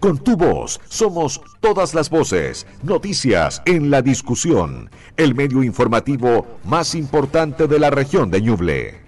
[0.00, 4.88] Con tu voz somos todas las voces, noticias en la discusión,
[5.18, 9.01] el medio informativo más importante de la región de Ñuble.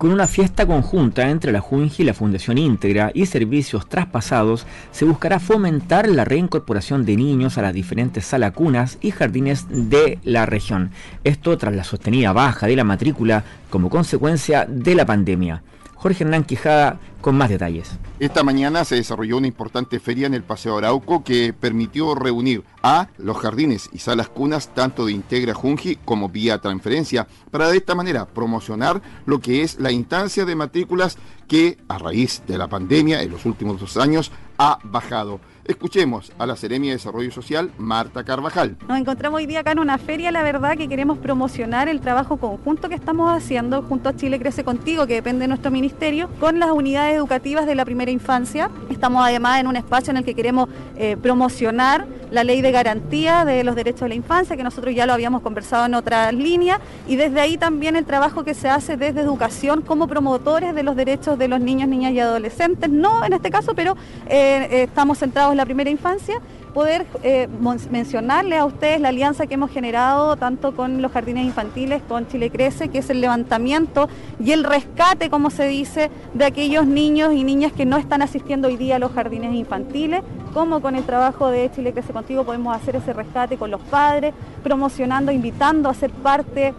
[0.00, 5.04] Con una fiesta conjunta entre la Junji y la Fundación Íntegra y servicios traspasados, se
[5.04, 10.90] buscará fomentar la reincorporación de niños a las diferentes salacunas y jardines de la región.
[11.22, 15.62] Esto tras la sostenida baja de la matrícula como consecuencia de la pandemia.
[16.00, 17.90] Jorge Hernán Quijada con más detalles.
[18.20, 23.08] Esta mañana se desarrolló una importante feria en el Paseo Arauco que permitió reunir a
[23.18, 27.94] los jardines y salas cunas tanto de Integra Junji como vía transferencia para de esta
[27.94, 33.22] manera promocionar lo que es la instancia de matrículas que a raíz de la pandemia
[33.22, 35.38] en los últimos dos años ha bajado.
[35.70, 38.76] Escuchemos a la Seremia de Desarrollo Social, Marta Carvajal.
[38.88, 42.38] Nos encontramos hoy día acá en una feria, la verdad que queremos promocionar el trabajo
[42.38, 46.58] conjunto que estamos haciendo junto a Chile Crece Contigo, que depende de nuestro ministerio, con
[46.58, 48.68] las unidades educativas de la primera infancia.
[48.90, 53.44] Estamos además en un espacio en el que queremos eh, promocionar la ley de garantía
[53.44, 56.80] de los derechos de la infancia, que nosotros ya lo habíamos conversado en otras líneas,
[57.06, 60.96] y desde ahí también el trabajo que se hace desde educación como promotores de los
[60.96, 63.96] derechos de los niños, niñas y adolescentes, no en este caso, pero
[64.28, 66.40] eh, eh, estamos centrados en la primera infancia
[66.72, 67.46] poder eh,
[67.90, 72.48] mencionarle a ustedes la alianza que hemos generado tanto con los jardines infantiles, con Chile
[72.48, 74.08] Crece, que es el levantamiento
[74.42, 78.68] y el rescate, como se dice, de aquellos niños y niñas que no están asistiendo
[78.68, 80.22] hoy día a los jardines infantiles,
[80.54, 84.32] como con el trabajo de Chile Crece Contigo podemos hacer ese rescate con los padres,
[84.62, 86.72] promocionando, invitando a ser parte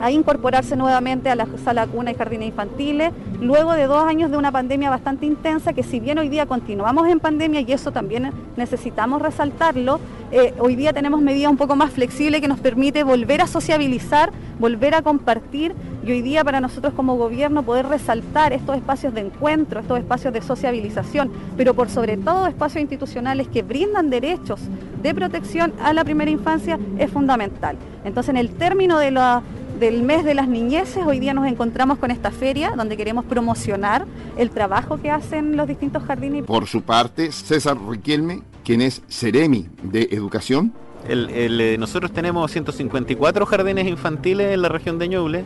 [0.00, 4.36] a incorporarse nuevamente a la sala cuna y jardines infantiles, luego de dos años de
[4.36, 8.30] una pandemia bastante intensa, que si bien hoy día continuamos en pandemia y eso también
[8.56, 13.40] necesitamos resaltarlo, eh, hoy día tenemos medidas un poco más flexibles que nos permite volver
[13.40, 15.74] a sociabilizar, volver a compartir
[16.04, 20.32] y hoy día para nosotros como gobierno poder resaltar estos espacios de encuentro, estos espacios
[20.32, 24.60] de sociabilización, pero por sobre todo espacios institucionales que brindan derechos
[25.02, 27.76] de protección a la primera infancia es fundamental.
[28.04, 29.42] Entonces en el término de la
[29.78, 34.06] del mes de las niñeces, hoy día nos encontramos con esta feria donde queremos promocionar
[34.36, 36.44] el trabajo que hacen los distintos jardines.
[36.44, 40.74] Por su parte, César Riquelme quien es Ceremi de Educación.
[41.08, 45.44] Eh, nosotros tenemos 154 jardines infantiles en la región de Ñuble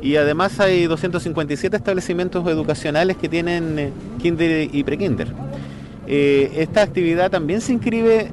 [0.00, 5.32] y además hay 257 establecimientos educacionales que tienen eh, kinder y prekinder.
[6.06, 8.30] Eh, esta actividad también se inscribe,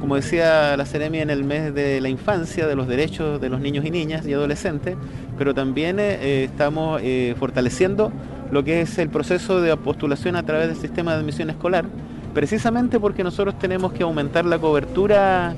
[0.00, 3.60] como decía la Ceremi, en el mes de la infancia, de los derechos de los
[3.60, 4.96] niños y niñas y adolescentes,
[5.38, 7.00] pero también estamos
[7.38, 8.12] fortaleciendo
[8.50, 11.84] lo que es el proceso de postulación a través del sistema de admisión escolar,
[12.34, 15.54] precisamente porque nosotros tenemos que aumentar la cobertura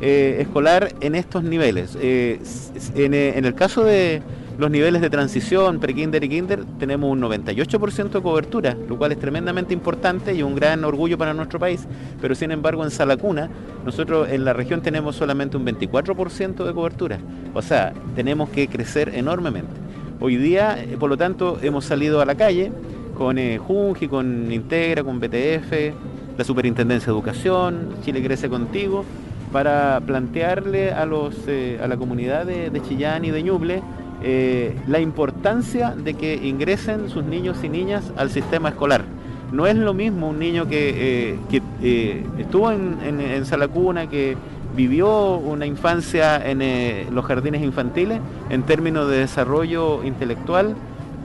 [0.00, 1.96] eh, escolar en estos niveles.
[2.00, 2.40] Eh,
[2.96, 4.22] eh, en, el caso de
[4.58, 9.18] los niveles de transición, pre-kinder y kinder, tenemos un 98% de cobertura, lo cual es
[9.18, 11.86] tremendamente importante y un gran orgullo para nuestro país.
[12.20, 13.48] Pero sin embargo, en sala cuna,
[13.84, 17.18] nosotros en la región tenemos solamente un 24% de cobertura.
[17.54, 19.72] O sea, tenemos que crecer enormemente.
[20.20, 22.70] Hoy día, por lo tanto, hemos salido a la calle
[23.16, 25.72] con Junji, con Integra, con BTF,
[26.36, 29.04] la Superintendencia de Educación, Chile Crece Contigo,
[29.52, 33.82] para plantearle a, los, eh, a la comunidad de, Chillán y de Ñuble
[34.22, 39.04] eh, la importancia de que ingresen sus niños y niñas al sistema escolar.
[39.52, 41.36] No es lo mismo un niño que,
[41.82, 44.36] eh, estuvo en, en, Salacuna, que
[44.74, 50.74] vivió una infancia en los jardines infantiles en términos de desarrollo intelectual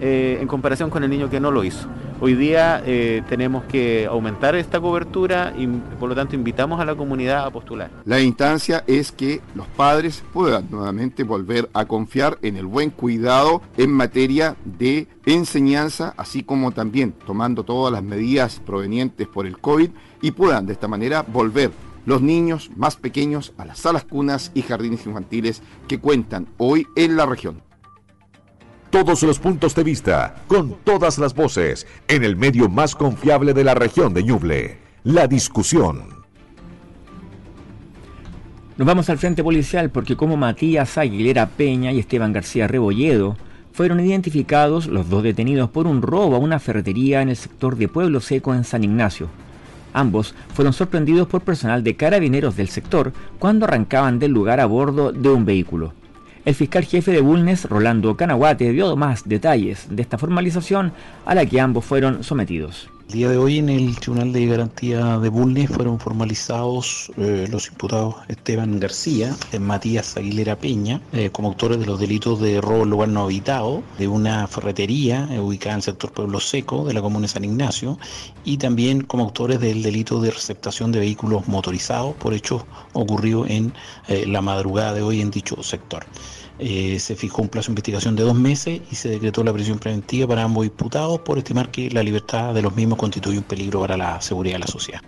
[0.02, 1.88] en comparación con el niño que no lo hizo.
[2.20, 6.96] Hoy día eh, tenemos que aumentar esta cobertura y por lo tanto invitamos a la
[6.96, 7.92] comunidad a postular.
[8.06, 13.62] La instancia es que los padres puedan nuevamente volver a confiar en el buen cuidado
[13.78, 19.92] en materia de enseñanza, así como también tomando todas las medidas provenientes por el COVID
[20.24, 21.70] y puedan de esta manera volver
[22.08, 27.16] los niños más pequeños a las salas cunas y jardines infantiles que cuentan hoy en
[27.16, 27.67] la región
[29.04, 33.64] todos los puntos de vista, con todas las voces, en el medio más confiable de
[33.64, 36.26] la región de Ñuble, la discusión.
[38.76, 43.38] Nos vamos al frente policial porque como Matías Aguilera Peña y Esteban García Rebolledo
[43.72, 47.88] fueron identificados los dos detenidos por un robo a una ferretería en el sector de
[47.88, 49.28] Pueblo Seco en San Ignacio.
[49.94, 55.12] Ambos fueron sorprendidos por personal de carabineros del sector cuando arrancaban del lugar a bordo
[55.12, 55.94] de un vehículo.
[56.48, 60.94] El fiscal jefe de Bulnes, Rolando Canaguate, dio más detalles de esta formalización
[61.26, 62.90] a la que ambos fueron sometidos.
[63.08, 67.70] El día de hoy en el Tribunal de Garantía de Bulnes fueron formalizados eh, los
[67.70, 72.84] imputados Esteban García, y Matías Aguilera Peña, eh, como autores de los delitos de robo
[72.84, 76.94] en lugar no habitado, de una ferretería eh, ubicada en el sector Pueblo Seco de
[76.94, 77.98] la comuna de San Ignacio,
[78.44, 83.74] y también como autores del delito de receptación de vehículos motorizados por hechos ocurridos en
[84.10, 86.06] la madrugada de hoy en dicho sector.
[86.60, 89.78] Eh, se fijó un plazo de investigación de dos meses y se decretó la prisión
[89.78, 93.82] preventiva para ambos imputados por estimar que la libertad de los mismos constituye un peligro
[93.82, 95.02] para la seguridad de la sociedad.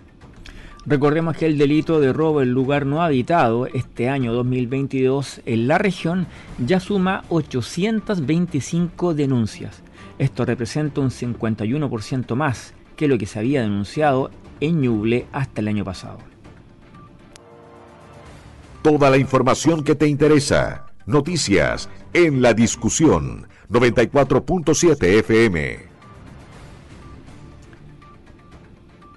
[0.86, 5.76] Recordemos que el delito de robo en lugar no habitado este año 2022 en la
[5.76, 6.26] región
[6.64, 9.82] ya suma 825 denuncias.
[10.18, 14.30] Esto representa un 51% más que lo que se había denunciado
[14.60, 16.18] en Ñuble hasta el año pasado.
[18.82, 25.78] Toda la información que te interesa Noticias en la discusión 94.7 FM.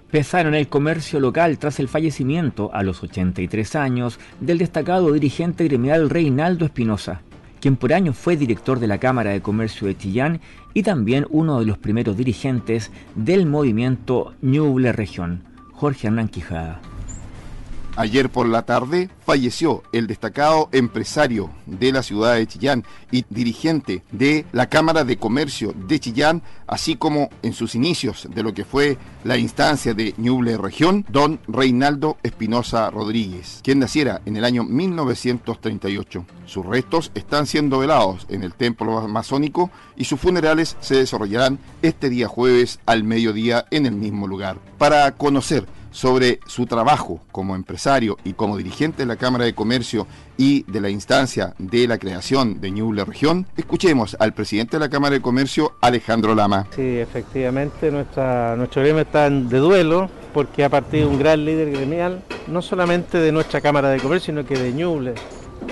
[0.10, 6.10] Pesaron el comercio local tras el fallecimiento a los 83 años del destacado dirigente gremial
[6.10, 7.22] Reinaldo Espinosa,
[7.62, 10.42] quien por años fue director de la Cámara de Comercio de Chillán
[10.74, 16.82] y también uno de los primeros dirigentes del movimiento Ñuble Región, Jorge Hernán Quijada.
[17.96, 24.02] Ayer por la tarde falleció el destacado empresario de la ciudad de Chillán y dirigente
[24.12, 28.66] de la Cámara de Comercio de Chillán, así como en sus inicios de lo que
[28.66, 34.64] fue la instancia de Ñuble Región, don Reinaldo Espinosa Rodríguez, quien naciera en el año
[34.64, 36.26] 1938.
[36.48, 42.10] Sus restos están siendo velados en el templo masónico y sus funerales se desarrollarán este
[42.10, 44.58] día jueves al mediodía en el mismo lugar.
[44.80, 50.06] Para conocer sobre su trabajo como empresario y como dirigente de la Cámara de Comercio
[50.38, 54.90] y de la instancia de la creación de Ñuble Región, escuchemos al presidente de la
[54.90, 56.68] Cámara de Comercio, Alejandro Lama.
[56.76, 62.24] Sí, efectivamente, nuestra, nuestro gremio está de duelo porque ha partido un gran líder gremial,
[62.48, 65.14] no solamente de nuestra Cámara de Comercio, sino que de Ñuble.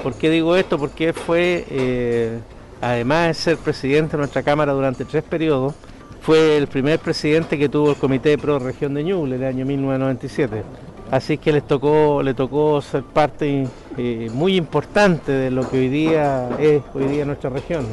[0.04, 0.78] ¿Por qué digo esto?
[0.78, 2.40] Porque fue, eh,
[2.80, 5.74] además de ser presidente de nuestra Cámara durante tres periodos,
[6.22, 9.48] fue el primer presidente que tuvo el Comité de Pro Región de Ñuble en el
[9.48, 10.64] año 1997.
[11.10, 13.68] Así que les tocó, le tocó ser parte
[13.98, 17.86] eh, muy importante de lo que hoy día es hoy día nuestra región.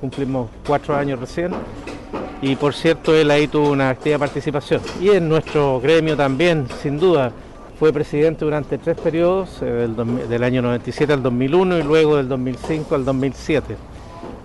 [0.00, 1.52] Cumplimos cuatro años recién
[2.42, 4.80] y por cierto él ahí tuvo una activa participación.
[5.00, 7.32] Y en nuestro gremio también, sin duda,
[7.78, 12.16] Fue presidente durante tres periodos, eh, del, 2000 del año 97 al 2001 y luego
[12.16, 13.76] del 2005 al 2007.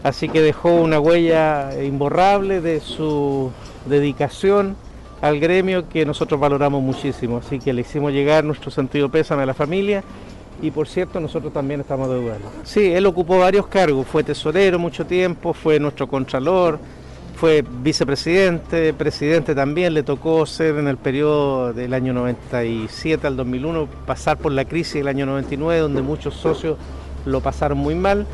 [0.04, 3.52] Así que dejó una huella imborrable de su
[3.86, 4.76] dedicación
[5.22, 7.38] al gremio que nosotros valoramos muchísimo.
[7.38, 10.04] Así que le hicimos llegar nuestro sentido pésame a la familia
[10.62, 12.45] y por cierto nosotros también estamos de duelo.
[12.64, 16.80] Sí, él ocupó varios cargos, fue tesorero mucho tiempo, fue nuestro contralor,
[17.36, 23.88] fue vicepresidente, presidente también, le tocó ser en el periodo del año 97 al 2001,
[24.06, 26.78] pasar por la crisis del año 99, donde muchos socios
[27.26, 28.28] lo pasaron muy mal.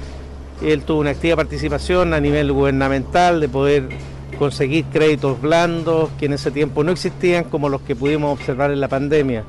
[0.61, 3.89] Él tuvo una activa participación a nivel gubernamental de poder
[4.37, 8.79] conseguir créditos blandos que en ese tiempo no existían como los que pudimos observar en
[8.79, 9.43] la pandemia.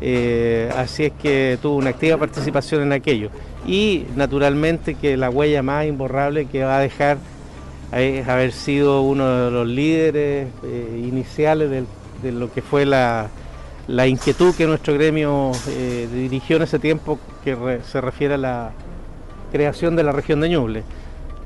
[0.00, 3.30] Eh, así es que tuvo una activa participación en aquello.
[3.66, 7.18] Y naturalmente que la huella más imborrable que va a dejar
[7.92, 13.28] es haber sido uno de los líderes eh, iniciales de, lo que fue la,
[14.06, 18.72] inquietud que nuestro gremio eh, dirigió en ese tiempo que se refiere a la
[19.52, 20.82] creación de la región de Ñuble.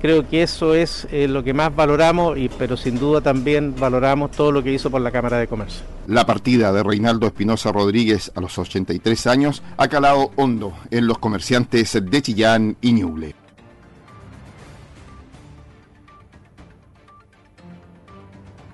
[0.01, 4.31] Creo que eso es eh, lo que más valoramos, y, pero sin duda también valoramos
[4.31, 5.85] todo lo que hizo por la Cámara de Comercio.
[6.07, 11.19] La partida de Reinaldo Espinosa Rodríguez a los 83 años ha calado hondo en los
[11.19, 13.35] comerciantes de Chillán y Ñuble.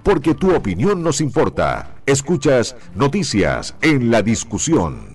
[0.03, 1.95] Porque tu opinión nos importa.
[2.05, 5.12] Escuchas Noticias en la discusión.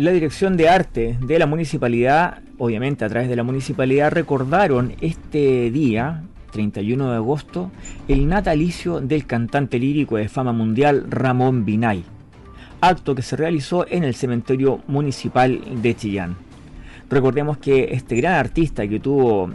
[0.00, 5.70] La Dirección de Arte de la Municipalidad, obviamente a través de la Municipalidad, recordaron este
[5.70, 6.22] día,
[6.52, 7.70] 31 de agosto,
[8.08, 12.02] el natalicio del cantante lírico de fama mundial Ramón Binay,
[12.80, 16.36] acto que se realizó en el Cementerio Municipal de Chillán.
[17.10, 19.50] Recordemos que este gran artista que tuvo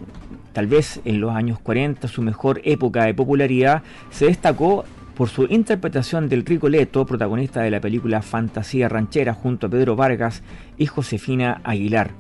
[0.54, 3.82] tal vez en los años 40 su mejor época de popularidad,
[4.12, 4.86] se destacó
[5.16, 10.44] por su interpretación del Ricoleto, protagonista de la película Fantasía Ranchera junto a Pedro Vargas
[10.78, 12.12] y Josefina Aguilar.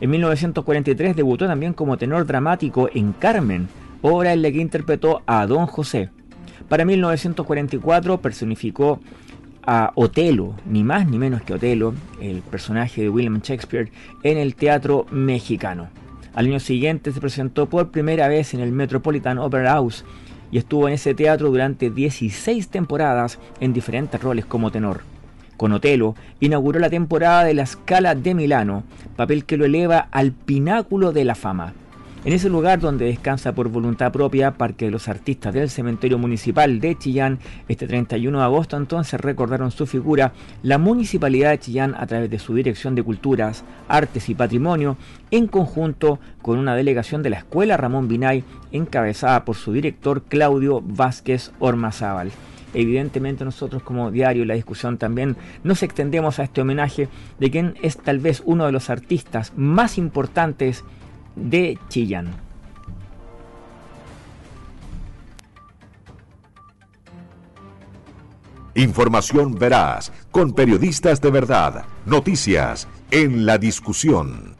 [0.00, 3.68] En 1943 debutó también como tenor dramático en Carmen,
[4.02, 6.10] obra en la que interpretó a Don José.
[6.68, 9.00] Para 1944 personificó
[9.64, 13.90] a Otelo, ni más ni menos que Otelo, el personaje de William Shakespeare,
[14.22, 15.88] en el teatro mexicano.
[16.34, 20.04] Al año siguiente se presentó por primera vez en el Metropolitan Opera House
[20.50, 25.00] y estuvo en ese teatro durante 16 temporadas en diferentes roles como tenor.
[25.56, 28.84] Con Otelo inauguró la temporada de la Scala de Milano,
[29.16, 31.72] papel que lo eleva al pináculo de la fama.
[32.26, 36.80] En ese lugar donde descansa por voluntad propia Parque de los Artistas del Cementerio Municipal
[36.80, 40.32] de Chillán, este 31 de agosto entonces recordaron su figura
[40.64, 44.96] la Municipalidad de Chillán a través de su Dirección de Culturas, Artes y Patrimonio,
[45.30, 50.82] en conjunto con una delegación de la Escuela Ramón Binay, encabezada por su director Claudio
[50.84, 52.32] Vázquez Ormazábal.
[52.74, 57.08] Evidentemente nosotros como diario La Discusión también nos extendemos a este homenaje
[57.38, 60.82] de quien es tal vez uno de los artistas más importantes
[61.36, 62.34] de Chillán.
[68.74, 71.84] Información veraz, con periodistas de verdad.
[72.04, 74.55] Noticias en la discusión.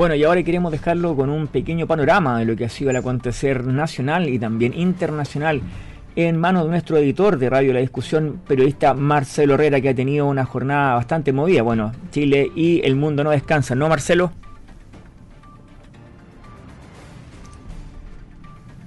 [0.00, 2.96] Bueno, y ahora queremos dejarlo con un pequeño panorama de lo que ha sido el
[2.96, 5.60] acontecer nacional y también internacional
[6.16, 10.24] en manos de nuestro editor de Radio La Discusión, periodista Marcelo Herrera, que ha tenido
[10.24, 11.60] una jornada bastante movida.
[11.60, 14.32] Bueno, Chile y el mundo no descansan, ¿no, Marcelo?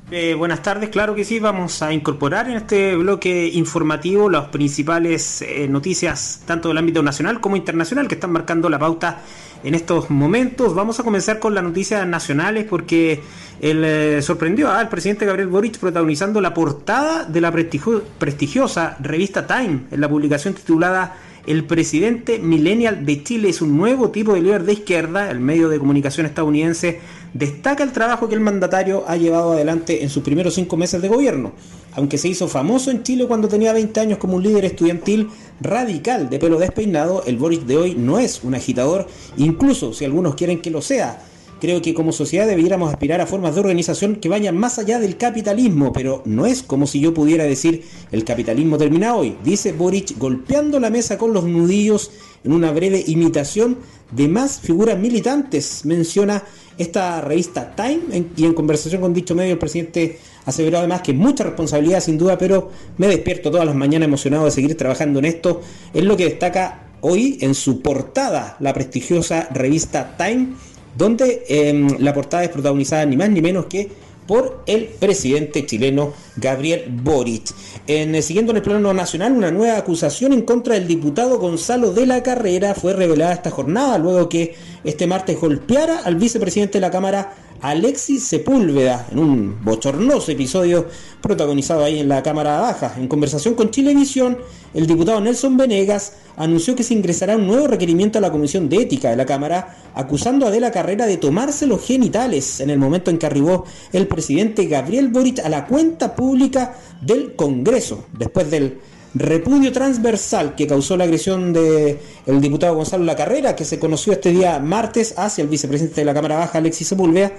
[0.09, 5.41] Eh, buenas tardes, claro que sí, vamos a incorporar en este bloque informativo las principales
[5.41, 9.22] eh, noticias tanto del ámbito nacional como internacional que están marcando la pauta
[9.64, 10.74] en estos momentos.
[10.76, 13.22] Vamos a comenzar con las noticias nacionales porque
[13.61, 19.47] él eh, sorprendió al presidente Gabriel Boric protagonizando la portada de la prestigio- prestigiosa revista
[19.47, 24.41] Time en la publicación titulada El presidente millennial de Chile es un nuevo tipo de
[24.41, 25.30] líder de izquierda.
[25.30, 26.99] El medio de comunicación estadounidense
[27.34, 31.09] destaca el trabajo que el mandatario ha llevado adelante en sus primeros cinco meses de
[31.09, 31.51] gobierno.
[31.95, 35.30] Aunque se hizo famoso en Chile cuando tenía 20 años como un líder estudiantil
[35.64, 39.07] radical de pelo despeinado, el Boric de hoy no es un agitador,
[39.38, 41.24] incluso si algunos quieren que lo sea.
[41.61, 45.16] Creo que como sociedad debiéramos aspirar a formas de organización que vayan más allá del
[45.16, 50.18] capitalismo, pero no es como si yo pudiera decir el capitalismo termina hoy, dice Boric
[50.18, 52.11] golpeando la mesa con los nudillos
[52.43, 53.78] en una breve imitación
[54.11, 56.43] de más figuras militantes, menciona
[56.78, 61.44] esta revista Time y en conversación con dicho medio el presidente aseveró además que mucha
[61.44, 65.62] responsabilidad sin duda, pero me despierto todas las mañanas emocionado de seguir trabajando en esto,
[65.94, 70.54] es lo que destaca hoy en su portada la prestigiosa revista Time
[70.98, 73.89] donde em, la portada es protagonizada ni más ni menos que
[74.28, 77.54] por el presidente chileno Gabriel Boric.
[77.88, 81.91] En, eh, siguiendo en el plano nacional, una nueva acusación en contra del diputado Gonzalo
[81.91, 86.82] de la Carrera fue revelada esta jornada luego que este martes golpeara al vicepresidente de
[86.82, 87.34] la Cámara
[87.64, 90.86] Alexis Sepúlveda en un bochornoso episodio
[91.22, 92.95] protagonizado ahí en la Cámara Baja.
[92.97, 94.38] En conversación con Chilevisión,
[94.74, 98.82] el diputado Nelson Venegas anunció que se ingresará un nuevo requerimiento a la Comisión de
[98.82, 102.80] Ética de la Cámara, acusando a De la Carrera de tomarse los genitales en el
[102.80, 108.51] momento en que arribó el presidente Gabriel Boric a la cuenta pública del Congreso, después
[108.51, 108.80] del
[109.16, 114.14] repudio transversal que causó la agresión del el diputado Gonzalo La Carrera, que se conoció
[114.14, 117.32] este día martes hacia el vicepresidente de la Cámara Baja, Alexis Sepúlveda,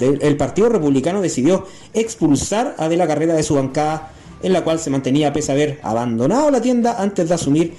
[0.00, 4.12] el Partido Republicano decidió expulsar a De la Carrera de su bancada,
[4.42, 7.74] en la cual se mantenía pese a haber abandonado la tienda antes de asumir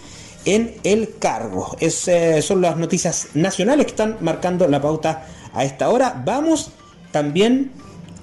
[0.45, 1.76] en el cargo.
[1.80, 6.22] Es, eh, son las noticias nacionales que están marcando la pauta a esta hora.
[6.26, 6.72] Vamos
[7.12, 7.72] también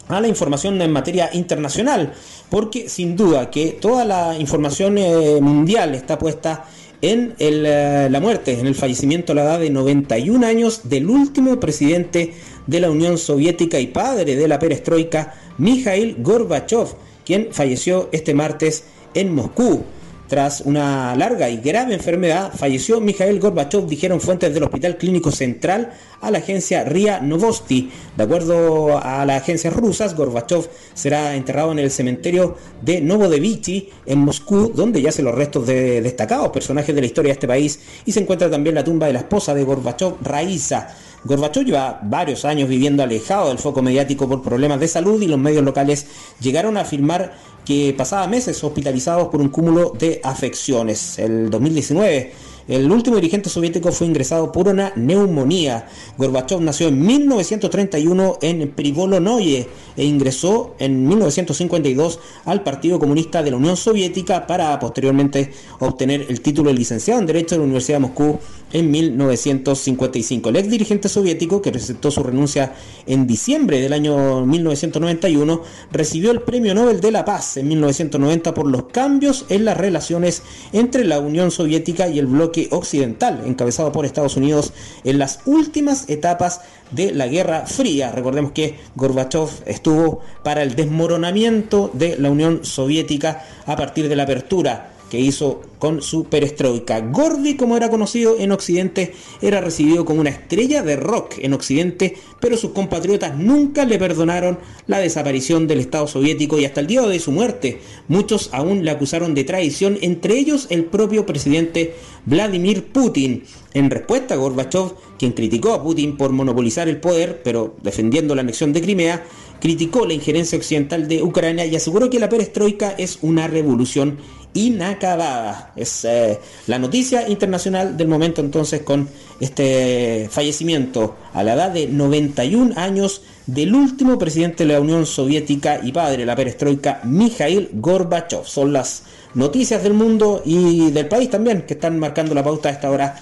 [0.09, 2.13] a la información en materia internacional,
[2.51, 6.65] porque sin duda que toda la información eh, mundial está puesta
[7.01, 11.61] en eh, la muerte, en el fallecimiento a la edad de 91 años del último
[11.61, 12.35] presidente
[12.67, 16.89] de la Unión Soviética y padre de la perestroika, Mikhail Gorbachev,
[17.25, 18.85] quien falleció este martes
[19.15, 19.85] en Moscú.
[20.29, 25.91] Tras una larga y grave enfermedad, falleció Mikhail Gorbachev, dijeron fuentes del Hospital Clínico Central
[26.21, 27.91] a la agencia RIA Novosti.
[28.15, 34.19] De acuerdo a las agencias rusas, Gorbachev será enterrado en el cementerio de Novodevichy en
[34.19, 38.13] Moscú, donde yacen los restos de destacados personajes de la historia de este país y
[38.13, 40.95] se encuentra también la tumba de la esposa de Gorbachev, Raisa.
[41.25, 45.39] Gorbachev lleva varios años viviendo alejado del foco mediático por problemas de salud y los
[45.39, 46.07] medios locales
[46.41, 51.19] llegaron a afirmar que pasaba meses hospitalizados por un cúmulo de afecciones.
[51.19, 52.33] El 2019
[52.69, 55.89] el último dirigente soviético fue ingresado por una neumonía.
[56.19, 59.67] Gorbachev nació en 1931 en Privolonoye
[59.97, 66.43] e ingresó en 1952 al Partido Comunista de la Unión Soviética para posteriormente obtener el
[66.43, 68.39] título de licenciado en Derecho de la Universidad de Moscú
[68.73, 70.51] en 1955.
[70.51, 72.75] El ex dirigente soviético, que presentó su renuncia
[73.07, 78.67] en diciembre del año 1991, recibió el Premio Nobel de la Paz en 1990 por
[78.67, 80.43] los cambios en las relaciones
[80.73, 82.27] entre la Unión Soviética y el
[82.71, 84.73] occidental, encabezado por Estados Unidos
[85.05, 88.11] en las últimas etapas de la Guerra Fría.
[88.11, 94.25] Recordemos que Gorbachev estuvo para el desmoronamiento de la Unión Soviética a partir de la
[94.25, 97.01] apertura que hizo con su perestroika.
[97.01, 102.17] Gordy, como era conocido en Occidente, era recibido como una estrella de rock en Occidente,
[102.41, 107.03] pero sus compatriotas nunca le perdonaron la desaparición del Estado soviético y hasta el día
[107.03, 111.95] de su muerte muchos aún le acusaron de traición, entre ellos el propio presidente
[112.27, 113.45] Vladimir Putin.
[113.75, 118.73] En respuesta, Gorbachev, quien criticó a Putin por monopolizar el poder, pero defendiendo la anexión
[118.73, 119.25] de Crimea,
[119.61, 124.19] criticó la injerencia occidental de Ucrania y aseguró que la perestroika es una revolución
[124.55, 125.73] inacabada.
[125.77, 129.09] Es eh, la noticia internacional del momento entonces con
[129.41, 135.81] este fallecimiento a la edad de 91 años del último presidente de la Unión Soviética
[135.83, 138.45] y padre de la perestroika, Mikhail Gorbachev.
[138.45, 142.73] Son las noticias del mundo y del país también que están marcando la pauta a
[142.73, 143.21] esta hora.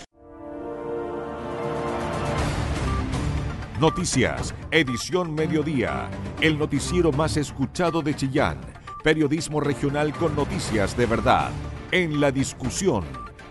[3.80, 6.08] Noticias, edición mediodía,
[6.40, 11.50] el noticiero más escuchado de Chillán Periodismo regional con noticias de verdad.
[11.92, 13.04] En la discusión.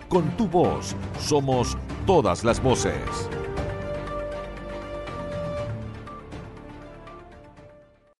[0.08, 0.94] Con tu voz.
[1.18, 1.76] Somos
[2.06, 3.00] todas las voces.